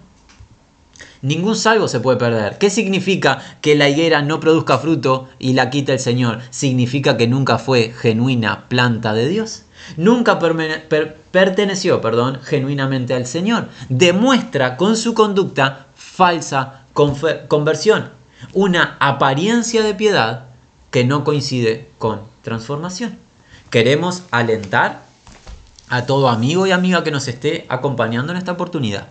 Ningún 1.23 1.57
salvo 1.57 1.89
se 1.89 2.01
puede 2.01 2.19
perder. 2.19 2.59
¿Qué 2.59 2.71
significa 2.71 3.43
que 3.61 3.75
la 3.75 3.89
higuera 3.89 4.23
no 4.23 4.39
produzca 4.39 4.79
fruto 4.79 5.29
y 5.39 5.55
la 5.55 5.71
quita 5.71 5.93
el 5.93 5.99
Señor? 5.99 6.41
Significa 6.51 7.17
que 7.17 7.27
nunca 7.27 7.59
fue 7.59 7.93
genuina 7.97 8.69
planta 8.69 9.13
de 9.13 9.29
Dios. 9.29 9.65
Nunca 9.97 10.39
perteneció 10.39 12.01
perdón, 12.01 12.41
genuinamente 12.43 13.15
al 13.15 13.27
Señor. 13.27 13.69
Demuestra 13.89 14.77
con 14.77 14.97
su 14.97 15.15
conducta 15.15 15.87
falsa 15.95 16.86
conversión, 16.97 18.11
una 18.55 18.97
apariencia 19.01 19.83
de 19.83 19.95
piedad 19.95 20.47
que 20.91 21.05
no 21.05 21.25
coincide 21.25 21.91
con 21.99 22.23
transformación. 22.43 23.19
Queremos 23.71 24.23
alentar 24.31 25.03
a 25.89 26.07
todo 26.07 26.29
amigo 26.29 26.67
y 26.67 26.73
amiga 26.73 27.05
que 27.05 27.11
nos 27.11 27.29
esté 27.29 27.67
acompañando 27.69 28.33
en 28.33 28.39
esta 28.39 28.53
oportunidad. 28.53 29.09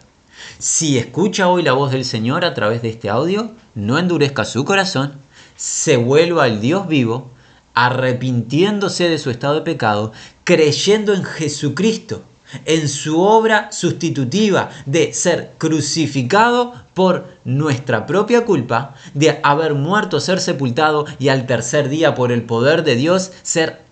Si 0.58 0.98
escucha 0.98 1.48
hoy 1.48 1.62
la 1.64 1.74
voz 1.74 1.92
del 1.92 2.06
Señor 2.06 2.44
a 2.44 2.54
través 2.54 2.82
de 2.82 2.90
este 2.90 3.10
audio, 3.10 3.52
no 3.76 4.00
endurezca 4.00 4.46
su 4.46 4.66
corazón, 4.66 5.14
se 5.56 5.98
vuelva 5.98 6.46
al 6.46 6.60
Dios 6.60 6.88
vivo, 6.88 7.30
arrepintiéndose 7.76 9.10
de 9.10 9.20
su 9.20 9.30
estado 9.30 9.56
de 9.56 9.62
pecado, 9.62 10.12
creyendo 10.44 11.14
en 11.14 11.24
Jesucristo, 11.24 12.24
en 12.66 12.88
su 12.88 13.22
obra 13.22 13.72
sustitutiva 13.72 14.70
de 14.86 15.14
ser 15.14 15.52
crucificado 15.58 16.74
por 16.94 17.26
nuestra 17.44 18.06
propia 18.06 18.46
culpa, 18.46 18.96
de 19.14 19.40
haber 19.44 19.74
muerto, 19.74 20.20
ser 20.20 20.40
sepultado 20.40 21.06
y 21.20 21.30
al 21.30 21.46
tercer 21.46 21.90
día 21.90 22.16
por 22.16 22.32
el 22.32 22.44
poder 22.44 22.84
de 22.84 22.96
Dios 22.96 23.32
ser 23.44 23.86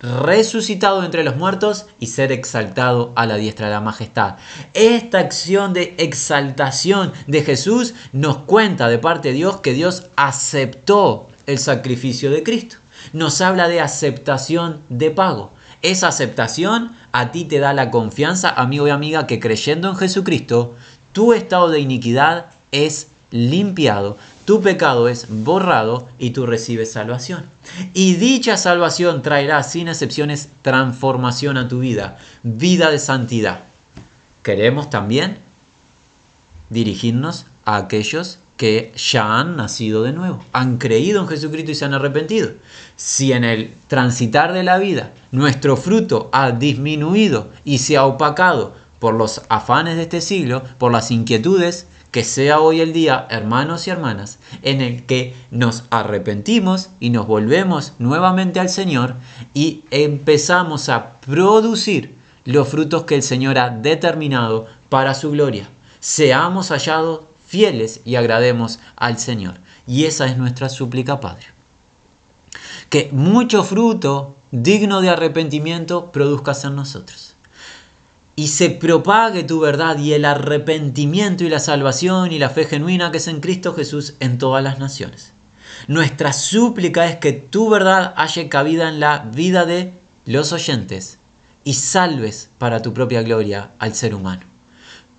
resucitado 0.00 1.04
entre 1.04 1.24
los 1.24 1.36
muertos 1.36 1.86
y 1.98 2.06
ser 2.06 2.30
exaltado 2.30 3.12
a 3.16 3.26
la 3.26 3.36
diestra 3.36 3.66
de 3.66 3.74
la 3.74 3.80
majestad. 3.80 4.36
Esta 4.74 5.18
acción 5.18 5.72
de 5.72 5.94
exaltación 5.98 7.12
de 7.26 7.42
Jesús 7.42 7.94
nos 8.12 8.38
cuenta 8.38 8.88
de 8.88 8.98
parte 8.98 9.28
de 9.28 9.34
Dios 9.34 9.60
que 9.60 9.72
Dios 9.72 10.06
aceptó 10.16 11.28
el 11.46 11.58
sacrificio 11.58 12.30
de 12.30 12.42
Cristo. 12.42 12.76
Nos 13.12 13.40
habla 13.40 13.68
de 13.68 13.80
aceptación 13.80 14.82
de 14.88 15.10
pago. 15.10 15.52
Esa 15.82 16.08
aceptación 16.08 16.92
a 17.12 17.30
ti 17.30 17.44
te 17.44 17.58
da 17.58 17.72
la 17.72 17.90
confianza, 17.90 18.50
amigo 18.50 18.88
y 18.88 18.90
amiga, 18.90 19.26
que 19.26 19.40
creyendo 19.40 19.88
en 19.88 19.96
Jesucristo, 19.96 20.74
tu 21.12 21.32
estado 21.32 21.70
de 21.70 21.80
iniquidad 21.80 22.46
es 22.72 23.08
limpiado, 23.30 24.16
tu 24.44 24.62
pecado 24.62 25.08
es 25.08 25.26
borrado 25.28 26.08
y 26.18 26.30
tú 26.30 26.46
recibes 26.46 26.92
salvación. 26.92 27.44
Y 27.94 28.14
dicha 28.14 28.56
salvación 28.56 29.22
traerá 29.22 29.62
sin 29.62 29.88
excepciones 29.88 30.48
transformación 30.62 31.56
a 31.58 31.68
tu 31.68 31.80
vida, 31.80 32.18
vida 32.42 32.90
de 32.90 32.98
santidad. 32.98 33.60
Queremos 34.42 34.90
también 34.90 35.38
dirigirnos 36.70 37.46
a 37.64 37.76
aquellos 37.76 38.38
que 38.58 38.92
ya 38.96 39.38
han 39.38 39.56
nacido 39.56 40.02
de 40.02 40.12
nuevo, 40.12 40.44
han 40.52 40.76
creído 40.76 41.22
en 41.22 41.28
Jesucristo 41.28 41.70
y 41.70 41.74
se 41.76 41.86
han 41.86 41.94
arrepentido. 41.94 42.50
Si 42.96 43.32
en 43.32 43.44
el 43.44 43.72
transitar 43.86 44.52
de 44.52 44.64
la 44.64 44.78
vida 44.78 45.12
nuestro 45.30 45.76
fruto 45.76 46.28
ha 46.32 46.50
disminuido 46.50 47.50
y 47.64 47.78
se 47.78 47.96
ha 47.96 48.04
opacado 48.04 48.74
por 48.98 49.14
los 49.14 49.42
afanes 49.48 49.96
de 49.96 50.02
este 50.02 50.20
siglo, 50.20 50.64
por 50.76 50.90
las 50.90 51.12
inquietudes, 51.12 51.86
que 52.10 52.24
sea 52.24 52.60
hoy 52.60 52.80
el 52.80 52.92
día, 52.92 53.26
hermanos 53.30 53.86
y 53.86 53.90
hermanas, 53.90 54.40
en 54.62 54.80
el 54.80 55.06
que 55.06 55.34
nos 55.52 55.84
arrepentimos 55.90 56.90
y 56.98 57.10
nos 57.10 57.26
volvemos 57.28 57.92
nuevamente 58.00 58.58
al 58.58 58.70
Señor 58.70 59.14
y 59.54 59.84
empezamos 59.90 60.88
a 60.88 61.20
producir 61.20 62.16
los 62.44 62.66
frutos 62.66 63.04
que 63.04 63.14
el 63.14 63.22
Señor 63.22 63.58
ha 63.58 63.70
determinado 63.70 64.66
para 64.88 65.14
su 65.14 65.30
gloria. 65.30 65.68
Seamos 66.00 66.70
hallados 66.70 67.27
fieles 67.48 68.02
y 68.04 68.16
agrademos 68.16 68.78
al 68.96 69.18
Señor. 69.18 69.54
Y 69.86 70.04
esa 70.04 70.26
es 70.26 70.36
nuestra 70.36 70.68
súplica, 70.68 71.18
Padre. 71.18 71.46
Que 72.90 73.08
mucho 73.10 73.64
fruto 73.64 74.36
digno 74.50 75.00
de 75.00 75.10
arrepentimiento 75.10 76.12
produzcas 76.12 76.64
en 76.64 76.76
nosotros 76.76 77.34
y 78.38 78.48
se 78.48 78.70
propague 78.70 79.42
tu 79.42 79.58
verdad 79.58 79.98
y 79.98 80.12
el 80.12 80.24
arrepentimiento 80.24 81.42
y 81.42 81.48
la 81.48 81.58
salvación 81.58 82.30
y 82.30 82.38
la 82.38 82.50
fe 82.50 82.66
genuina 82.66 83.10
que 83.10 83.16
es 83.18 83.26
en 83.26 83.40
Cristo 83.40 83.74
Jesús 83.74 84.14
en 84.20 84.38
todas 84.38 84.62
las 84.62 84.78
naciones. 84.78 85.32
Nuestra 85.88 86.32
súplica 86.32 87.06
es 87.06 87.16
que 87.16 87.32
tu 87.32 87.68
verdad 87.68 88.14
haya 88.16 88.48
cabida 88.48 88.88
en 88.88 89.00
la 89.00 89.28
vida 89.34 89.66
de 89.66 89.92
los 90.24 90.52
oyentes 90.52 91.18
y 91.64 91.74
salves 91.74 92.50
para 92.58 92.80
tu 92.80 92.94
propia 92.94 93.22
gloria 93.22 93.72
al 93.80 93.94
ser 93.94 94.14
humano. 94.14 94.42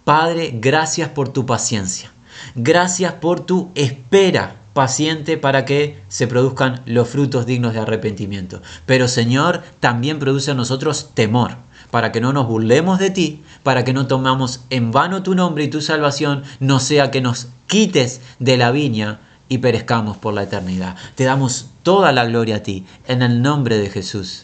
Padre, 0.06 0.52
gracias 0.54 1.10
por 1.10 1.30
tu 1.30 1.46
paciencia. 1.46 2.12
Gracias 2.56 3.14
por 3.14 3.42
tu 3.42 3.72
espera 3.76 4.56
paciente 4.74 5.38
para 5.38 5.66
que 5.66 6.02
se 6.08 6.28
produzcan 6.28 6.82
los 6.86 7.10
frutos 7.10 7.46
dignos 7.46 7.74
de 7.74 7.80
arrepentimiento. 7.80 8.62
Pero 8.86 9.08
Señor, 9.08 9.64
también 9.80 10.20
produce 10.20 10.52
en 10.52 10.58
nosotros 10.58 11.12
temor 11.14 11.58
para 11.92 12.12
que 12.12 12.22
no 12.22 12.34
nos 12.34 12.48
burlemos 12.48 13.00
de 13.00 13.10
ti, 13.10 13.44
para 13.64 13.84
que 13.84 13.94
no 13.94 14.08
tomamos 14.08 14.62
en 14.70 14.92
vano 14.92 15.24
tu 15.24 15.36
nombre 15.36 15.64
y 15.64 15.70
tu 15.70 15.82
salvación, 15.82 16.44
no 16.60 16.80
sea 16.80 17.12
que 17.12 17.22
nos 17.22 17.48
quites 17.68 18.22
de 18.40 18.58
la 18.58 18.72
viña 18.72 19.20
y 19.48 19.58
perezcamos 19.58 20.18
por 20.18 20.34
la 20.34 20.44
eternidad. 20.44 20.96
Te 21.16 21.24
damos 21.24 21.70
toda 21.84 22.12
la 22.12 22.26
gloria 22.26 22.58
a 22.58 22.64
ti, 22.64 22.86
en 23.08 23.22
el 23.22 23.42
nombre 23.42 23.78
de 23.78 23.90
Jesús. 23.90 24.44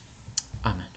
Amén. 0.64 0.95